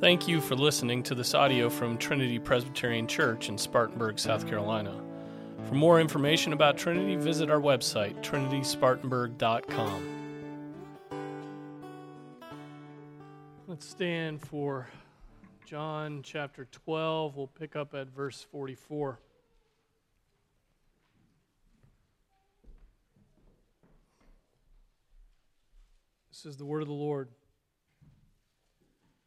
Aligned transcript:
Thank 0.00 0.26
you 0.26 0.40
for 0.40 0.56
listening 0.56 1.02
to 1.02 1.14
this 1.14 1.34
audio 1.34 1.68
from 1.68 1.98
Trinity 1.98 2.38
Presbyterian 2.38 3.06
Church 3.06 3.50
in 3.50 3.58
Spartanburg, 3.58 4.18
South 4.18 4.48
Carolina. 4.48 4.98
For 5.68 5.74
more 5.74 6.00
information 6.00 6.54
about 6.54 6.78
Trinity, 6.78 7.16
visit 7.16 7.50
our 7.50 7.60
website, 7.60 8.18
trinityspartanburg.com. 8.22 10.16
Let's 13.66 13.84
stand 13.84 14.40
for 14.40 14.88
John 15.66 16.22
chapter 16.22 16.64
12. 16.64 17.36
We'll 17.36 17.46
pick 17.48 17.76
up 17.76 17.94
at 17.94 18.08
verse 18.08 18.46
44. 18.50 19.20
This 26.30 26.46
is 26.46 26.56
the 26.56 26.64
word 26.64 26.80
of 26.80 26.88
the 26.88 26.94
Lord. 26.94 27.28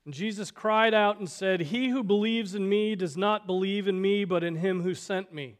And 0.05 0.13
Jesus 0.13 0.51
cried 0.51 0.93
out 0.93 1.19
and 1.19 1.29
said, 1.29 1.61
He 1.61 1.89
who 1.89 2.03
believes 2.03 2.55
in 2.55 2.67
me 2.67 2.95
does 2.95 3.15
not 3.15 3.47
believe 3.47 3.87
in 3.87 4.01
me, 4.01 4.25
but 4.25 4.43
in 4.43 4.55
him 4.55 4.81
who 4.81 4.93
sent 4.93 5.33
me. 5.33 5.57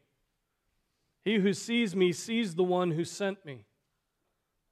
He 1.23 1.35
who 1.35 1.53
sees 1.53 1.95
me 1.95 2.11
sees 2.11 2.55
the 2.55 2.63
one 2.63 2.91
who 2.91 3.05
sent 3.05 3.45
me. 3.45 3.65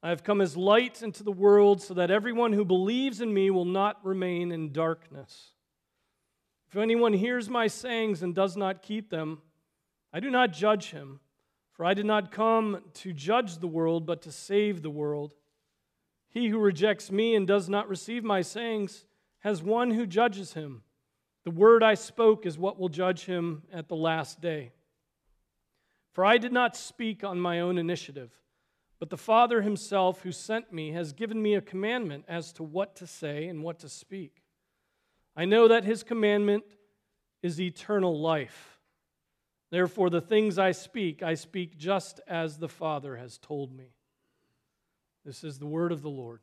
I 0.02 0.10
have 0.10 0.24
come 0.24 0.40
as 0.40 0.56
light 0.56 1.02
into 1.02 1.22
the 1.22 1.32
world 1.32 1.80
so 1.80 1.94
that 1.94 2.10
everyone 2.10 2.52
who 2.52 2.64
believes 2.64 3.20
in 3.20 3.32
me 3.32 3.50
will 3.50 3.64
not 3.64 4.04
remain 4.04 4.52
in 4.52 4.72
darkness. 4.72 5.52
If 6.68 6.76
anyone 6.76 7.12
hears 7.12 7.48
my 7.48 7.68
sayings 7.68 8.22
and 8.22 8.34
does 8.34 8.56
not 8.56 8.82
keep 8.82 9.10
them, 9.10 9.40
I 10.12 10.20
do 10.20 10.30
not 10.30 10.52
judge 10.52 10.90
him, 10.90 11.20
for 11.72 11.86
I 11.86 11.94
did 11.94 12.06
not 12.06 12.32
come 12.32 12.82
to 12.94 13.12
judge 13.12 13.58
the 13.58 13.68
world, 13.68 14.04
but 14.04 14.22
to 14.22 14.32
save 14.32 14.82
the 14.82 14.90
world. 14.90 15.34
He 16.30 16.48
who 16.48 16.58
rejects 16.58 17.10
me 17.10 17.34
and 17.34 17.46
does 17.46 17.68
not 17.68 17.88
receive 17.88 18.24
my 18.24 18.42
sayings, 18.42 19.06
has 19.42 19.62
one 19.62 19.90
who 19.90 20.06
judges 20.06 20.54
him. 20.54 20.82
The 21.44 21.50
word 21.50 21.82
I 21.82 21.94
spoke 21.94 22.46
is 22.46 22.58
what 22.58 22.78
will 22.78 22.88
judge 22.88 23.24
him 23.24 23.62
at 23.72 23.88
the 23.88 23.96
last 23.96 24.40
day. 24.40 24.72
For 26.12 26.24
I 26.24 26.38
did 26.38 26.52
not 26.52 26.76
speak 26.76 27.24
on 27.24 27.40
my 27.40 27.60
own 27.60 27.78
initiative, 27.78 28.30
but 29.00 29.10
the 29.10 29.16
Father 29.16 29.62
himself 29.62 30.22
who 30.22 30.30
sent 30.30 30.72
me 30.72 30.92
has 30.92 31.12
given 31.12 31.42
me 31.42 31.54
a 31.54 31.60
commandment 31.60 32.24
as 32.28 32.52
to 32.54 32.62
what 32.62 32.94
to 32.96 33.06
say 33.06 33.48
and 33.48 33.62
what 33.62 33.80
to 33.80 33.88
speak. 33.88 34.42
I 35.34 35.44
know 35.44 35.68
that 35.68 35.84
his 35.84 36.02
commandment 36.02 36.64
is 37.42 37.60
eternal 37.60 38.20
life. 38.20 38.78
Therefore, 39.70 40.10
the 40.10 40.20
things 40.20 40.58
I 40.58 40.72
speak, 40.72 41.22
I 41.22 41.34
speak 41.34 41.78
just 41.78 42.20
as 42.28 42.58
the 42.58 42.68
Father 42.68 43.16
has 43.16 43.38
told 43.38 43.74
me. 43.74 43.94
This 45.24 45.42
is 45.42 45.58
the 45.58 45.66
word 45.66 45.92
of 45.92 46.02
the 46.02 46.10
Lord. 46.10 46.40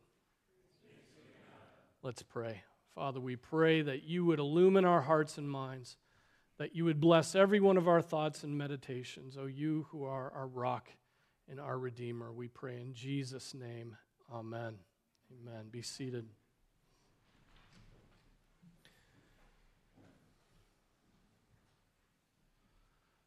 Let's 2.02 2.24
pray. 2.24 2.64
Father, 2.96 3.20
we 3.20 3.36
pray 3.36 3.82
that 3.82 4.04
you 4.04 4.26
would 4.26 4.40
illumine 4.40 4.86
our 4.86 5.02
hearts 5.02 5.38
and 5.38 5.50
minds, 5.50 5.98
that 6.58 6.76
you 6.76 6.86
would 6.86 7.00
bless 7.00 7.36
every 7.36 7.60
one 7.60 7.78
of 7.78 7.88
our 7.88 8.02
thoughts 8.02 8.44
and 8.44 8.58
meditations. 8.58 9.38
O 9.38 9.42
oh, 9.44 9.46
you 9.46 9.88
who 9.92 10.04
are 10.06 10.32
our 10.34 10.48
rock 10.48 10.90
and 11.50 11.60
our 11.60 11.78
Redeemer, 11.78 12.32
we 12.32 12.48
pray 12.48 12.82
in 12.82 12.94
Jesus' 12.94 13.54
name. 13.54 13.96
Amen. 14.34 14.76
Amen. 15.32 15.66
Be 15.72 15.82
seated. 15.82 16.26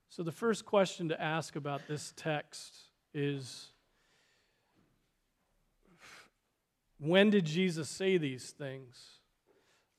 So, 0.09 0.23
the 0.23 0.31
first 0.31 0.67
question 0.67 1.09
to 1.09 1.19
ask 1.19 1.57
about 1.57 1.89
this 1.89 2.13
text 2.17 2.75
is 3.15 3.69
when 6.99 7.31
did 7.31 7.47
Jesus 7.47 7.89
say 7.89 8.19
these 8.19 8.51
things? 8.51 9.22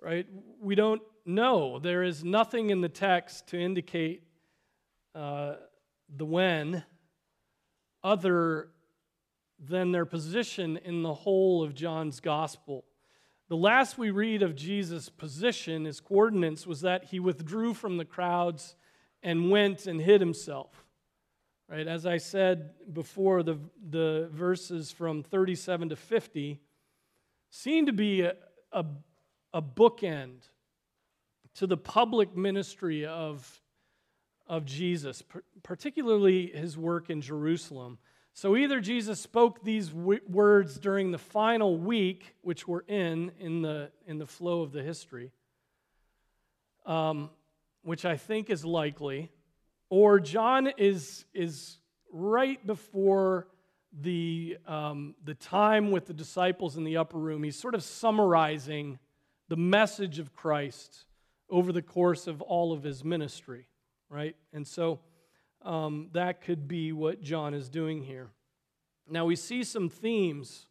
Right? 0.03 0.27
We 0.59 0.75
don't 0.75 1.01
know. 1.25 1.79
There 1.79 2.03
is 2.03 2.23
nothing 2.23 2.69
in 2.69 2.81
the 2.81 2.89
text 2.89 3.47
to 3.47 3.59
indicate 3.59 4.23
uh, 5.15 5.53
the 6.13 6.25
when 6.25 6.83
other 8.03 8.69
than 9.57 9.91
their 9.91 10.05
position 10.05 10.77
in 10.77 11.03
the 11.03 11.13
whole 11.13 11.63
of 11.63 11.73
John's 11.73 12.19
gospel. 12.19 12.83
The 13.47 13.55
last 13.55 13.97
we 13.97 14.11
read 14.11 14.41
of 14.41 14.55
Jesus' 14.55 15.07
position, 15.07 15.85
his 15.85 16.01
coordinates, 16.01 16.67
was 16.67 16.81
that 16.81 17.05
he 17.05 17.19
withdrew 17.19 17.73
from 17.73 17.97
the 17.97 18.05
crowds 18.05 18.75
and 19.21 19.49
went 19.49 19.85
and 19.85 20.01
hid 20.01 20.19
himself. 20.19 20.85
Right? 21.69 21.87
As 21.87 22.05
I 22.05 22.17
said 22.17 22.71
before, 22.91 23.41
the, 23.41 23.57
the 23.89 24.29
verses 24.33 24.91
from 24.91 25.23
37 25.23 25.89
to 25.89 25.95
50 25.95 26.59
seem 27.49 27.85
to 27.85 27.93
be 27.93 28.21
a, 28.21 28.33
a 28.73 28.85
a 29.53 29.61
bookend 29.61 30.49
to 31.55 31.67
the 31.67 31.77
public 31.77 32.35
ministry 32.35 33.05
of, 33.05 33.61
of 34.47 34.65
Jesus, 34.65 35.23
particularly 35.61 36.47
his 36.47 36.77
work 36.77 37.09
in 37.09 37.21
Jerusalem. 37.21 37.99
So 38.33 38.57
either 38.57 38.79
Jesus 38.79 39.19
spoke 39.19 39.63
these 39.63 39.89
w- 39.89 40.19
words 40.27 40.79
during 40.79 41.11
the 41.11 41.19
final 41.19 41.77
week, 41.77 42.35
which 42.41 42.67
we're 42.67 42.81
in 42.87 43.31
in 43.39 43.61
the, 43.61 43.91
in 44.07 44.17
the 44.17 44.25
flow 44.25 44.63
of 44.63 44.71
the 44.71 44.81
history, 44.81 45.31
um, 46.87 47.29
which 47.83 48.05
I 48.05 48.17
think 48.17 48.49
is 48.49 48.65
likely, 48.65 49.31
or 49.89 50.19
John 50.19 50.67
is, 50.77 51.25
is 51.35 51.77
right 52.11 52.65
before 52.65 53.47
the, 54.01 54.57
um, 54.65 55.13
the 55.23 55.35
time 55.35 55.91
with 55.91 56.07
the 56.07 56.13
disciples 56.13 56.77
in 56.77 56.83
the 56.83 56.97
upper 56.97 57.19
room. 57.19 57.43
He's 57.43 57.59
sort 57.59 57.75
of 57.75 57.83
summarizing 57.83 58.97
the 59.53 59.57
message 59.57 60.17
of 60.17 60.33
Christ 60.33 61.05
over 61.47 61.71
the 61.71 61.83
course 61.83 62.25
of 62.25 62.41
all 62.41 62.73
of 62.73 62.81
his 62.81 63.03
ministry, 63.03 63.67
right? 64.09 64.35
And 64.51 64.67
so 64.67 64.99
um, 65.61 66.09
that 66.13 66.41
could 66.41 66.67
be 66.67 66.91
what 66.91 67.21
John 67.21 67.53
is 67.53 67.69
doing 67.69 68.01
here. 68.01 68.31
Now 69.07 69.25
we 69.25 69.35
see 69.35 69.63
some 69.63 69.89
themes, 69.89 70.65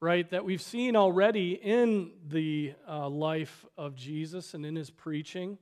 right, 0.00 0.28
that 0.30 0.44
we've 0.44 0.60
seen 0.60 0.96
already 0.96 1.52
in 1.52 2.10
the 2.26 2.74
uh, 2.88 3.08
life 3.08 3.64
of 3.76 3.94
Jesus 3.94 4.54
and 4.54 4.66
in 4.66 4.74
his 4.74 4.90
preaching. 4.90 5.56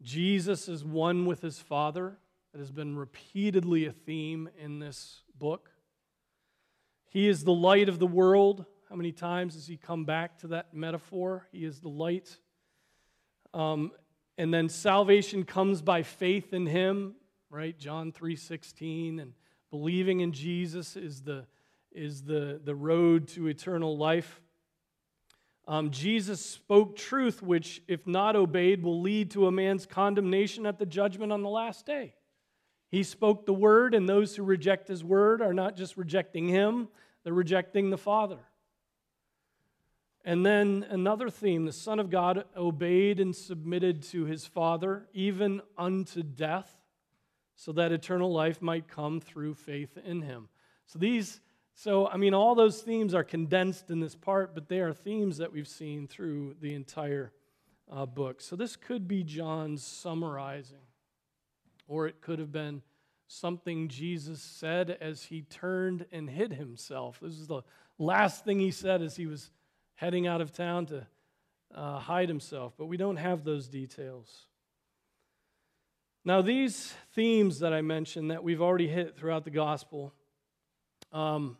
Jesus 0.00 0.70
is 0.70 0.86
one 0.86 1.26
with 1.26 1.42
his 1.42 1.58
Father. 1.58 2.16
That 2.54 2.60
has 2.60 2.70
been 2.70 2.96
repeatedly 2.96 3.84
a 3.84 3.92
theme 3.92 4.48
in 4.58 4.78
this 4.78 5.20
book. 5.38 5.70
He 7.10 7.28
is 7.28 7.44
the 7.44 7.52
light 7.52 7.90
of 7.90 7.98
the 7.98 8.06
world. 8.06 8.64
How 8.90 8.96
many 8.96 9.12
times 9.12 9.54
does 9.54 9.68
he 9.68 9.76
come 9.76 10.04
back 10.04 10.38
to 10.38 10.48
that 10.48 10.74
metaphor? 10.74 11.46
He 11.52 11.64
is 11.64 11.78
the 11.78 11.88
light. 11.88 12.36
Um, 13.54 13.92
and 14.36 14.52
then 14.52 14.68
salvation 14.68 15.44
comes 15.44 15.80
by 15.80 16.02
faith 16.02 16.52
in 16.52 16.66
him, 16.66 17.14
right? 17.50 17.78
John 17.78 18.10
3:16 18.10 19.20
and 19.20 19.34
believing 19.70 20.20
in 20.20 20.32
Jesus 20.32 20.96
is 20.96 21.22
the 21.22 21.46
is 21.92 22.24
the, 22.24 22.60
the 22.64 22.74
road 22.74 23.28
to 23.28 23.46
eternal 23.46 23.96
life. 23.96 24.40
Um, 25.68 25.90
Jesus 25.90 26.44
spoke 26.44 26.96
truth, 26.96 27.42
which, 27.42 27.82
if 27.86 28.06
not 28.08 28.34
obeyed, 28.34 28.82
will 28.82 29.00
lead 29.00 29.30
to 29.32 29.46
a 29.46 29.52
man's 29.52 29.86
condemnation 29.86 30.66
at 30.66 30.78
the 30.78 30.86
judgment 30.86 31.30
on 31.30 31.42
the 31.42 31.48
last 31.48 31.86
day. 31.86 32.14
He 32.88 33.04
spoke 33.04 33.46
the 33.46 33.52
word, 33.52 33.94
and 33.94 34.08
those 34.08 34.34
who 34.34 34.42
reject 34.42 34.88
his 34.88 35.04
word 35.04 35.42
are 35.42 35.54
not 35.54 35.76
just 35.76 35.96
rejecting 35.96 36.48
him, 36.48 36.88
they're 37.22 37.32
rejecting 37.32 37.90
the 37.90 37.98
Father. 37.98 38.38
And 40.24 40.44
then 40.44 40.86
another 40.90 41.30
theme 41.30 41.64
the 41.64 41.72
Son 41.72 41.98
of 41.98 42.10
God 42.10 42.44
obeyed 42.56 43.20
and 43.20 43.34
submitted 43.34 44.02
to 44.04 44.24
his 44.24 44.46
Father, 44.46 45.06
even 45.12 45.62
unto 45.78 46.22
death, 46.22 46.76
so 47.54 47.72
that 47.72 47.92
eternal 47.92 48.32
life 48.32 48.60
might 48.60 48.88
come 48.88 49.20
through 49.20 49.54
faith 49.54 49.96
in 50.04 50.22
him. 50.22 50.48
So 50.86 50.98
these, 50.98 51.40
so 51.74 52.06
I 52.08 52.16
mean, 52.16 52.34
all 52.34 52.54
those 52.54 52.82
themes 52.82 53.14
are 53.14 53.24
condensed 53.24 53.90
in 53.90 54.00
this 54.00 54.14
part, 54.14 54.54
but 54.54 54.68
they 54.68 54.80
are 54.80 54.92
themes 54.92 55.38
that 55.38 55.52
we've 55.52 55.68
seen 55.68 56.06
through 56.06 56.56
the 56.60 56.74
entire 56.74 57.32
uh, 57.90 58.06
book. 58.06 58.40
So 58.40 58.56
this 58.56 58.76
could 58.76 59.08
be 59.08 59.24
John's 59.24 59.82
summarizing, 59.82 60.86
or 61.88 62.06
it 62.06 62.20
could 62.20 62.38
have 62.38 62.52
been 62.52 62.82
something 63.26 63.88
Jesus 63.88 64.42
said 64.42 64.96
as 65.00 65.24
he 65.24 65.42
turned 65.42 66.04
and 66.12 66.28
hid 66.28 66.52
himself. 66.52 67.20
This 67.22 67.38
is 67.38 67.46
the 67.46 67.62
last 67.98 68.44
thing 68.44 68.58
he 68.58 68.70
said 68.70 69.02
as 69.02 69.16
he 69.16 69.26
was 69.26 69.50
heading 70.00 70.26
out 70.26 70.40
of 70.40 70.50
town 70.50 70.86
to 70.86 71.06
uh, 71.74 71.98
hide 71.98 72.26
himself, 72.26 72.72
but 72.78 72.86
we 72.86 72.96
don't 72.96 73.18
have 73.18 73.44
those 73.44 73.68
details. 73.68 74.46
Now, 76.24 76.40
these 76.40 76.94
themes 77.12 77.58
that 77.58 77.74
I 77.74 77.82
mentioned 77.82 78.30
that 78.30 78.42
we've 78.42 78.62
already 78.62 78.88
hit 78.88 79.14
throughout 79.14 79.44
the 79.44 79.50
gospel, 79.50 80.14
um, 81.12 81.58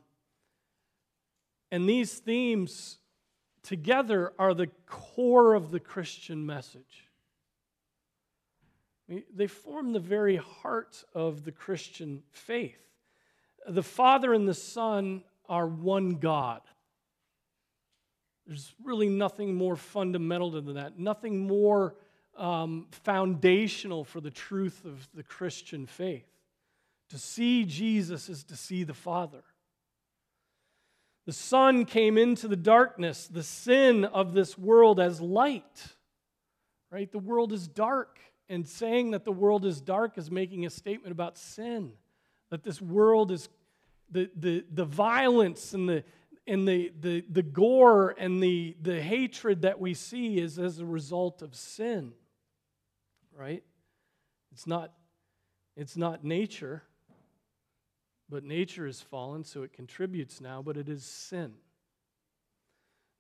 and 1.71 1.87
these 1.87 2.15
themes 2.15 2.97
together 3.63 4.33
are 4.39 4.55
the 4.55 4.69
core 4.87 5.53
of 5.53 5.71
the 5.71 5.81
Christian 5.81 6.47
message. 6.47 7.09
They 9.35 9.49
form 9.49 9.93
the 9.93 10.01
very 10.01 10.37
heart 10.37 11.05
of 11.15 11.45
the 11.45 11.53
Christian 11.53 12.23
faith. 12.31 12.81
The 13.69 13.83
Father 13.83 14.33
and 14.33 14.49
the 14.49 14.55
Son 14.55 15.25
are 15.47 15.67
one 15.67 16.13
God. 16.13 16.63
There's 18.47 18.75
really 18.83 19.09
nothing 19.09 19.55
more 19.55 19.77
fundamental 19.77 20.51
than 20.51 20.75
that, 20.75 20.99
nothing 20.99 21.47
more 21.47 21.95
um, 22.37 22.87
foundational 22.91 24.05
for 24.05 24.21
the 24.21 24.31
truth 24.31 24.85
of 24.85 25.09
the 25.15 25.23
Christian 25.23 25.87
faith. 25.87 26.27
To 27.11 27.19
see 27.19 27.65
Jesus 27.65 28.29
is 28.29 28.45
to 28.45 28.57
see 28.57 28.85
the 28.85 28.95
Father. 28.95 29.43
The 31.27 31.33
Son 31.33 31.85
came 31.85 32.17
into 32.17 32.49
the 32.49 32.57
darkness, 32.57 33.27
the 33.27 33.43
sin 33.43 34.05
of 34.05 34.33
this 34.33 34.57
world 34.57 34.99
as 34.99 35.21
light. 35.21 35.95
Right? 36.91 37.11
The 37.11 37.19
world 37.19 37.53
is 37.53 37.69
dark, 37.69 38.19
and 38.49 38.67
saying 38.67 39.13
that 39.13 39.25
the 39.25 39.33
world 39.33 39.65
is 39.65 39.81
dark 39.81 40.19
is 40.19 40.31
making 40.31 40.67
a 40.67 40.71
statement 40.71 41.13
about 41.13 41.39
sin. 41.39 41.93
That 42.51 42.65
this 42.65 42.81
world 42.81 43.31
is 43.31 43.49
the, 44.11 44.29
the, 44.35 44.65
the 44.73 44.85
violence 44.85 45.73
and 45.73 45.89
the 45.89 46.05
and 46.47 46.67
the, 46.67 46.93
the, 46.99 47.25
the 47.31 47.43
gore 47.43 48.15
and 48.19 48.43
the, 48.43 48.77
the 48.81 49.01
hatred 49.01 49.63
that 49.63 49.81
we 49.81 49.95
see 49.95 50.39
is 50.39 50.59
as 50.59 50.79
a 50.79 50.87
result 50.87 51.43
of 51.43 51.55
sin. 51.55 52.13
Right? 53.37 53.63
It's 54.53 54.67
not, 54.67 54.93
it's 55.77 55.97
not 55.97 56.25
nature. 56.25 56.83
But 58.29 58.45
nature 58.45 58.87
is 58.87 59.01
fallen, 59.01 59.45
so 59.45 59.63
it 59.63 59.73
contributes 59.73 60.41
now, 60.41 60.63
but 60.63 60.77
it 60.77 60.89
is 60.89 61.05
sin. 61.05 61.55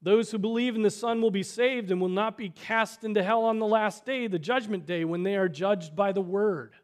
Those 0.02 0.30
who 0.30 0.38
believe 0.38 0.76
in 0.76 0.82
the 0.82 0.90
Son 0.90 1.20
will 1.20 1.32
be 1.32 1.42
saved 1.42 1.90
and 1.90 2.00
will 2.00 2.08
not 2.08 2.38
be 2.38 2.48
cast 2.48 3.04
into 3.04 3.22
hell 3.22 3.44
on 3.44 3.58
the 3.58 3.66
last 3.66 4.06
day, 4.06 4.28
the 4.28 4.38
judgment 4.38 4.86
day, 4.86 5.04
when 5.04 5.24
they 5.24 5.36
are 5.36 5.48
judged 5.48 5.94
by 5.94 6.12
the 6.12 6.22
Word. 6.22 6.74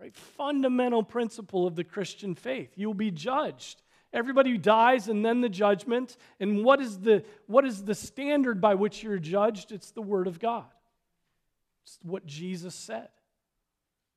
Right? 0.00 0.14
Fundamental 0.16 1.02
principle 1.02 1.66
of 1.66 1.76
the 1.76 1.84
Christian 1.84 2.34
faith. 2.34 2.72
You 2.76 2.88
will 2.88 2.94
be 2.94 3.12
judged. 3.12 3.82
Everybody 4.14 4.52
who 4.52 4.58
dies 4.58 5.08
and 5.08 5.24
then 5.24 5.40
the 5.40 5.48
judgment. 5.48 6.16
And 6.38 6.64
what 6.64 6.80
is 6.80 7.00
the, 7.00 7.24
what 7.46 7.64
is 7.64 7.84
the 7.84 7.96
standard 7.96 8.60
by 8.60 8.76
which 8.76 9.02
you're 9.02 9.18
judged? 9.18 9.72
It's 9.72 9.90
the 9.90 10.02
Word 10.02 10.28
of 10.28 10.38
God. 10.38 10.64
It's 11.82 11.98
what 12.02 12.24
Jesus 12.24 12.76
said. 12.76 13.08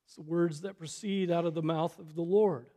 It's 0.05 0.15
the 0.15 0.21
words 0.21 0.61
that 0.61 0.77
proceed 0.77 1.31
out 1.31 1.45
of 1.45 1.55
the 1.55 1.63
mouth 1.63 1.97
of 1.97 2.13
the 2.13 2.21
Lord. 2.21 2.67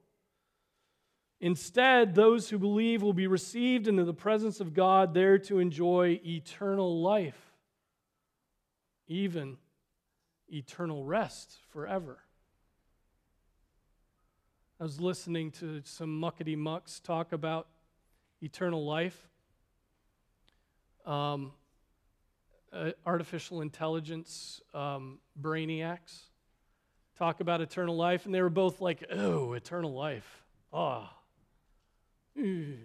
Instead, 1.42 2.14
those 2.14 2.48
who 2.48 2.58
believe 2.58 3.02
will 3.02 3.12
be 3.12 3.26
received 3.26 3.86
into 3.86 4.04
the 4.04 4.14
presence 4.14 4.58
of 4.58 4.72
God 4.74 5.12
there 5.12 5.38
to 5.40 5.58
enjoy 5.58 6.20
eternal 6.24 7.02
life, 7.02 7.52
even 9.06 9.58
eternal 10.48 11.04
rest 11.04 11.58
forever. 11.68 12.18
I 14.80 14.82
was 14.82 14.98
listening 14.98 15.50
to 15.60 15.82
some 15.84 16.08
muckety 16.22 16.56
mucks 16.56 17.00
talk 17.00 17.32
about 17.32 17.66
eternal 18.40 18.82
life. 18.82 19.28
Um, 21.04 21.52
uh, 22.72 22.92
artificial 23.04 23.60
intelligence 23.60 24.62
um, 24.72 25.18
brainiacs 25.38 26.20
talk 27.18 27.40
about 27.40 27.60
eternal 27.60 27.94
life, 27.94 28.24
and 28.24 28.34
they 28.34 28.40
were 28.40 28.48
both 28.48 28.80
like, 28.80 29.04
oh, 29.12 29.52
eternal 29.52 29.92
life. 29.92 30.46
Oh, 30.72 31.10
you 32.34 32.78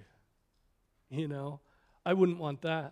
know, 1.10 1.62
I 2.06 2.12
wouldn't 2.12 2.40
want 2.40 2.64
that. 2.64 2.92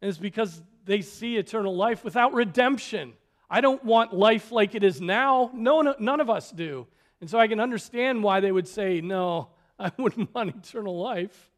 And 0.00 0.08
it's 0.08 0.16
because 0.18 0.62
they 0.84 1.00
see 1.00 1.38
eternal 1.38 1.74
life 1.74 2.04
without 2.04 2.34
redemption. 2.34 3.14
I 3.50 3.60
don't 3.60 3.84
want 3.84 4.14
life 4.14 4.52
like 4.52 4.76
it 4.76 4.84
is 4.84 5.00
now. 5.00 5.50
No, 5.52 5.80
no, 5.80 5.96
none 5.98 6.20
of 6.20 6.30
us 6.30 6.52
do. 6.52 6.86
And 7.20 7.30
so 7.30 7.38
I 7.38 7.48
can 7.48 7.60
understand 7.60 8.22
why 8.22 8.40
they 8.40 8.52
would 8.52 8.68
say, 8.68 9.00
no, 9.00 9.48
I 9.78 9.90
wouldn't 9.96 10.34
want 10.34 10.54
eternal 10.54 10.98
life. 10.98 11.50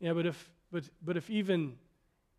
Yeah, 0.00 0.12
but 0.14 0.26
if, 0.26 0.50
but, 0.70 0.84
but 1.04 1.16
if 1.16 1.30
even, 1.30 1.74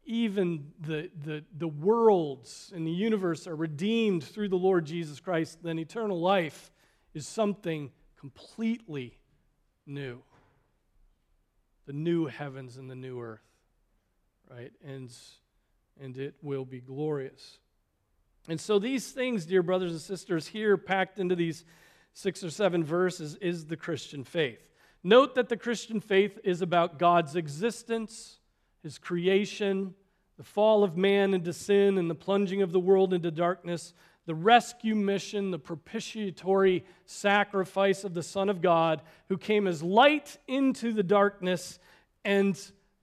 even 0.05 0.71
the, 0.81 1.09
the, 1.23 1.43
the 1.57 1.67
worlds 1.67 2.71
and 2.75 2.85
the 2.85 2.91
universe 2.91 3.47
are 3.47 3.55
redeemed 3.55 4.23
through 4.23 4.49
the 4.49 4.57
Lord 4.57 4.85
Jesus 4.85 5.19
Christ, 5.19 5.59
then 5.63 5.79
eternal 5.79 6.19
life 6.19 6.71
is 7.13 7.27
something 7.27 7.91
completely 8.19 9.17
new 9.85 10.21
the 11.85 11.93
new 11.93 12.27
heavens 12.27 12.77
and 12.77 12.89
the 12.89 12.95
new 12.95 13.21
earth, 13.21 13.43
right? 14.49 14.71
And, 14.85 15.11
and 16.01 16.17
it 16.17 16.35
will 16.41 16.65
be 16.65 16.79
glorious. 16.79 17.59
And 18.47 18.59
so, 18.59 18.79
these 18.79 19.11
things, 19.11 19.45
dear 19.45 19.63
brothers 19.63 19.91
and 19.91 20.01
sisters, 20.01 20.47
here 20.47 20.77
packed 20.77 21.19
into 21.19 21.35
these 21.35 21.63
six 22.13 22.43
or 22.43 22.49
seven 22.49 22.83
verses 22.83 23.35
is 23.35 23.65
the 23.65 23.77
Christian 23.77 24.23
faith. 24.23 24.59
Note 25.03 25.35
that 25.35 25.49
the 25.49 25.57
Christian 25.57 25.99
faith 25.99 26.39
is 26.43 26.61
about 26.61 26.97
God's 26.97 27.35
existence, 27.35 28.39
his 28.81 28.97
creation, 28.97 29.93
the 30.37 30.43
fall 30.43 30.83
of 30.83 30.95
man 30.95 31.33
into 31.33 31.53
sin, 31.53 31.97
and 31.97 32.09
the 32.09 32.15
plunging 32.15 32.61
of 32.61 32.71
the 32.71 32.79
world 32.79 33.13
into 33.13 33.29
darkness, 33.29 33.93
the 34.25 34.35
rescue 34.35 34.95
mission, 34.95 35.51
the 35.51 35.59
propitiatory 35.59 36.85
sacrifice 37.05 38.03
of 38.03 38.13
the 38.13 38.23
Son 38.23 38.49
of 38.49 38.61
God, 38.61 39.01
who 39.27 39.37
came 39.37 39.67
as 39.67 39.83
light 39.83 40.37
into 40.47 40.93
the 40.93 41.03
darkness, 41.03 41.79
and 42.23 42.59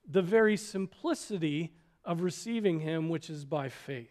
the 0.09 0.23
very 0.23 0.57
simplicity 0.57 1.71
of 2.03 2.21
receiving 2.21 2.79
him, 2.79 3.09
which 3.09 3.29
is 3.29 3.45
by 3.45 3.69
faith. 3.69 4.09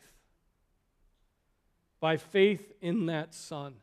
By 1.99 2.17
faith 2.17 2.73
in 2.81 3.07
that 3.07 3.35
Son. 3.35 3.75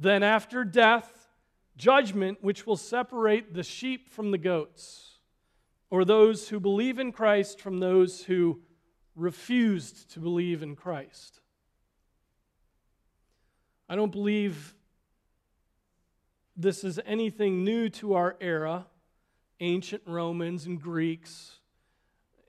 Then, 0.00 0.22
after 0.22 0.64
death, 0.64 1.28
judgment, 1.76 2.38
which 2.40 2.66
will 2.66 2.78
separate 2.78 3.52
the 3.52 3.62
sheep 3.62 4.08
from 4.08 4.30
the 4.30 4.38
goats, 4.38 5.18
or 5.90 6.06
those 6.06 6.48
who 6.48 6.58
believe 6.58 6.98
in 6.98 7.12
Christ 7.12 7.60
from 7.60 7.80
those 7.80 8.24
who 8.24 8.62
refused 9.14 10.10
to 10.12 10.20
believe 10.20 10.62
in 10.62 10.74
Christ. 10.74 11.40
I 13.90 13.94
don't 13.94 14.10
believe 14.10 14.74
this 16.56 16.82
is 16.82 16.98
anything 17.04 17.62
new 17.62 17.90
to 17.90 18.14
our 18.14 18.38
era. 18.40 18.86
Ancient 19.60 20.02
Romans 20.06 20.64
and 20.64 20.80
Greeks, 20.80 21.58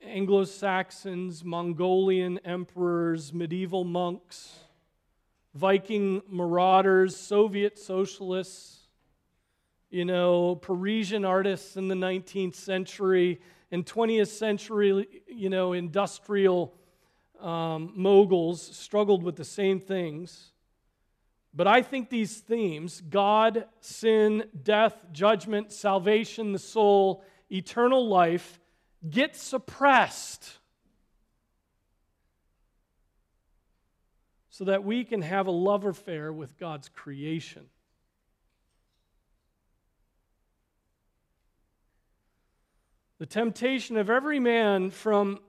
Anglo 0.02 0.46
Saxons, 0.46 1.44
Mongolian 1.44 2.38
emperors, 2.46 3.34
medieval 3.34 3.84
monks, 3.84 4.60
Viking 5.54 6.22
marauders, 6.30 7.16
Soviet 7.16 7.78
socialists, 7.78 8.88
you 9.90 10.06
know, 10.06 10.56
Parisian 10.56 11.26
artists 11.26 11.76
in 11.76 11.88
the 11.90 11.96
19th 11.96 12.56
century 12.56 13.42
and 13.72 13.86
20th 13.86 14.28
century, 14.28 15.08
you 15.28 15.50
know, 15.50 15.74
industrial 15.74 16.74
um, 17.40 17.92
moguls 17.96 18.62
struggled 18.62 19.24
with 19.24 19.36
the 19.36 19.46
same 19.46 19.80
things. 19.80 20.52
But 21.54 21.68
I 21.68 21.82
think 21.82 22.10
these 22.10 22.38
themes 22.38 23.02
God, 23.02 23.66
sin, 23.80 24.46
death, 24.64 24.96
judgment, 25.12 25.72
salvation, 25.72 26.54
the 26.54 26.60
soul, 26.60 27.24
eternal 27.50 28.08
life 28.08 28.60
get 29.10 29.36
suppressed 29.36 30.60
so 34.52 34.66
that 34.66 34.84
we 34.84 35.06
can 35.06 35.22
have 35.22 35.48
a 35.48 35.52
love 35.52 35.86
affair 35.86 36.32
with 36.32 36.58
God's 36.58 36.90
creation. 36.90 37.64
The 43.18 43.26
temptation 43.26 43.96
of 43.96 44.10
every 44.10 44.40
man 44.40 44.90
from 44.90 45.40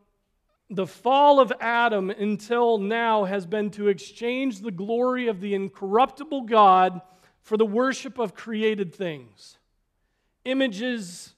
the 0.71 0.87
fall 0.87 1.41
of 1.41 1.53
Adam 1.61 2.11
until 2.11 2.79
now 2.79 3.25
has 3.25 3.45
been 3.45 3.71
to 3.73 3.89
exchange 3.89 4.61
the 4.61 4.71
glory 4.71 5.27
of 5.27 5.41
the 5.41 5.55
incorruptible 5.55 6.43
God 6.43 7.01
for 7.41 7.57
the 7.57 7.67
worship 7.67 8.21
of 8.21 8.35
created 8.35 8.95
things. 8.95 9.59
Images 10.45 11.35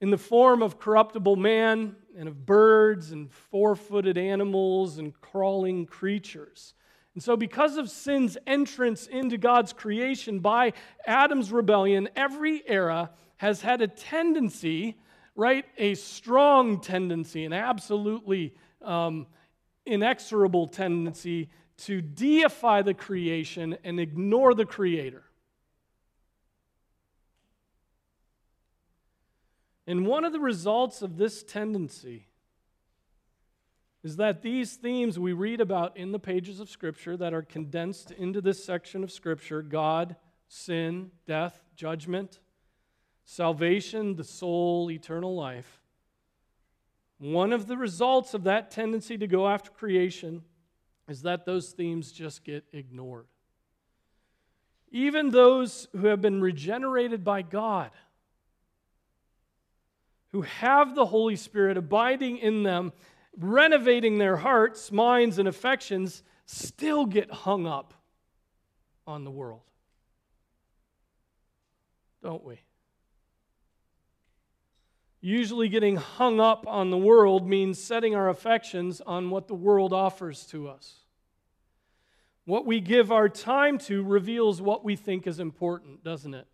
in 0.00 0.10
the 0.10 0.18
form 0.18 0.62
of 0.62 0.80
corruptible 0.80 1.36
man 1.36 1.94
and 2.16 2.28
of 2.28 2.46
birds 2.46 3.12
and 3.12 3.30
four 3.30 3.76
footed 3.76 4.18
animals 4.18 4.98
and 4.98 5.18
crawling 5.20 5.86
creatures. 5.86 6.74
And 7.14 7.22
so, 7.22 7.36
because 7.36 7.76
of 7.76 7.90
sin's 7.90 8.38
entrance 8.46 9.06
into 9.06 9.38
God's 9.38 9.72
creation 9.72 10.40
by 10.40 10.72
Adam's 11.06 11.52
rebellion, 11.52 12.08
every 12.16 12.62
era 12.66 13.10
has 13.36 13.60
had 13.60 13.82
a 13.82 13.88
tendency 13.88 14.96
right? 15.34 15.64
A 15.78 15.94
strong 15.94 16.80
tendency, 16.80 17.44
an 17.44 17.52
absolutely 17.52 18.54
um, 18.82 19.26
inexorable 19.86 20.68
tendency 20.68 21.48
to 21.78 22.00
deify 22.00 22.82
the 22.82 22.94
creation 22.94 23.76
and 23.84 23.98
ignore 23.98 24.54
the 24.54 24.66
creator. 24.66 25.24
And 29.86 30.06
one 30.06 30.24
of 30.24 30.32
the 30.32 30.40
results 30.40 31.02
of 31.02 31.16
this 31.16 31.42
tendency 31.42 32.26
is 34.04 34.16
that 34.16 34.42
these 34.42 34.74
themes 34.74 35.18
we 35.18 35.32
read 35.32 35.60
about 35.60 35.96
in 35.96 36.12
the 36.12 36.18
pages 36.18 36.60
of 36.60 36.68
Scripture 36.68 37.16
that 37.16 37.34
are 37.34 37.42
condensed 37.42 38.10
into 38.10 38.40
this 38.40 38.64
section 38.64 39.04
of 39.04 39.12
Scripture 39.12 39.62
God, 39.62 40.16
sin, 40.48 41.10
death, 41.26 41.62
judgment, 41.76 42.40
salvation, 43.24 44.16
the 44.16 44.24
soul, 44.24 44.90
eternal 44.90 45.34
life, 45.34 45.82
one 47.22 47.52
of 47.52 47.68
the 47.68 47.76
results 47.76 48.34
of 48.34 48.42
that 48.44 48.72
tendency 48.72 49.16
to 49.16 49.28
go 49.28 49.48
after 49.48 49.70
creation 49.70 50.42
is 51.08 51.22
that 51.22 51.44
those 51.44 51.70
themes 51.70 52.10
just 52.10 52.42
get 52.42 52.64
ignored. 52.72 53.26
Even 54.90 55.30
those 55.30 55.86
who 55.92 56.08
have 56.08 56.20
been 56.20 56.40
regenerated 56.40 57.22
by 57.22 57.42
God, 57.42 57.92
who 60.32 60.42
have 60.42 60.94
the 60.94 61.06
Holy 61.06 61.36
Spirit 61.36 61.76
abiding 61.76 62.38
in 62.38 62.62
them, 62.62 62.92
renovating 63.36 64.18
their 64.18 64.36
hearts, 64.36 64.90
minds, 64.90 65.38
and 65.38 65.46
affections, 65.46 66.22
still 66.46 67.06
get 67.06 67.30
hung 67.30 67.66
up 67.66 67.94
on 69.06 69.24
the 69.24 69.30
world. 69.30 69.62
Don't 72.22 72.44
we? 72.44 72.60
Usually, 75.20 75.68
getting 75.68 75.96
hung 75.96 76.40
up 76.40 76.66
on 76.66 76.90
the 76.90 76.98
world 76.98 77.48
means 77.48 77.78
setting 77.78 78.14
our 78.14 78.28
affections 78.28 79.00
on 79.00 79.30
what 79.30 79.46
the 79.46 79.54
world 79.54 79.92
offers 79.92 80.46
to 80.46 80.68
us. 80.68 80.94
What 82.44 82.66
we 82.66 82.80
give 82.80 83.12
our 83.12 83.28
time 83.28 83.78
to 83.78 84.02
reveals 84.02 84.60
what 84.60 84.84
we 84.84 84.96
think 84.96 85.28
is 85.28 85.38
important, 85.38 86.02
doesn't 86.02 86.34
it? 86.34 86.48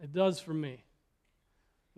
It 0.00 0.12
does 0.12 0.40
for 0.40 0.52
me. 0.52 0.84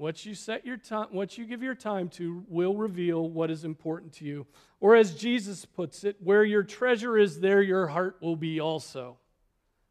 What 0.01 0.25
you 0.25 0.35
set 0.35 0.65
your 0.65 0.79
time, 0.79 1.09
what 1.11 1.37
you 1.37 1.45
give 1.45 1.63
your 1.63 1.75
time 1.75 2.09
to 2.13 2.43
will 2.49 2.75
reveal 2.75 3.29
what 3.29 3.51
is 3.51 3.65
important 3.65 4.15
to 4.15 4.25
you. 4.25 4.47
Or 4.81 4.97
as 4.97 5.15
Jesus 5.15 5.67
puts 5.67 6.05
it, 6.05 6.17
where 6.21 6.43
your 6.43 6.63
treasure 6.63 7.19
is, 7.19 7.39
there 7.39 7.61
your 7.61 7.87
heart 7.87 8.17
will 8.23 8.35
be 8.35 8.61
also. 8.61 9.19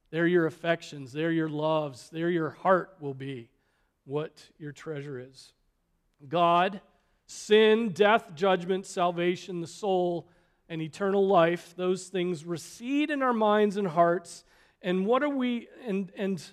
There 0.09 0.25
your 0.25 0.47
affections, 0.47 1.13
there 1.13 1.31
your 1.31 1.47
loves, 1.47 2.09
there 2.09 2.31
your 2.31 2.49
heart 2.49 2.97
will 2.99 3.13
be 3.13 3.51
what 4.05 4.49
your 4.57 4.71
treasure 4.71 5.19
is. 5.19 5.53
God, 6.27 6.81
sin, 7.27 7.89
death, 7.89 8.33
judgment, 8.33 8.87
salvation, 8.87 9.61
the 9.61 9.67
soul, 9.67 10.27
and 10.69 10.81
eternal 10.81 11.27
life, 11.27 11.75
those 11.77 12.07
things 12.07 12.45
recede 12.45 13.11
in 13.11 13.21
our 13.21 13.31
minds 13.31 13.77
and 13.77 13.87
hearts. 13.87 14.43
And 14.81 15.05
what 15.05 15.21
are 15.21 15.29
we 15.29 15.67
and 15.85 16.11
and 16.17 16.43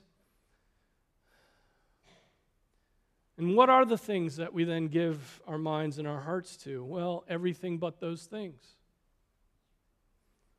And 3.39 3.55
what 3.55 3.69
are 3.69 3.85
the 3.85 3.99
things 3.99 4.37
that 4.37 4.55
we 4.55 4.65
then 4.65 4.89
give 4.89 5.43
our 5.47 5.59
minds 5.59 5.99
and 5.99 6.09
our 6.09 6.21
hearts 6.21 6.57
to? 6.59 6.83
Well, 6.83 7.25
everything 7.29 7.79
but 7.79 8.01
those 8.01 8.25
things. 8.25 8.63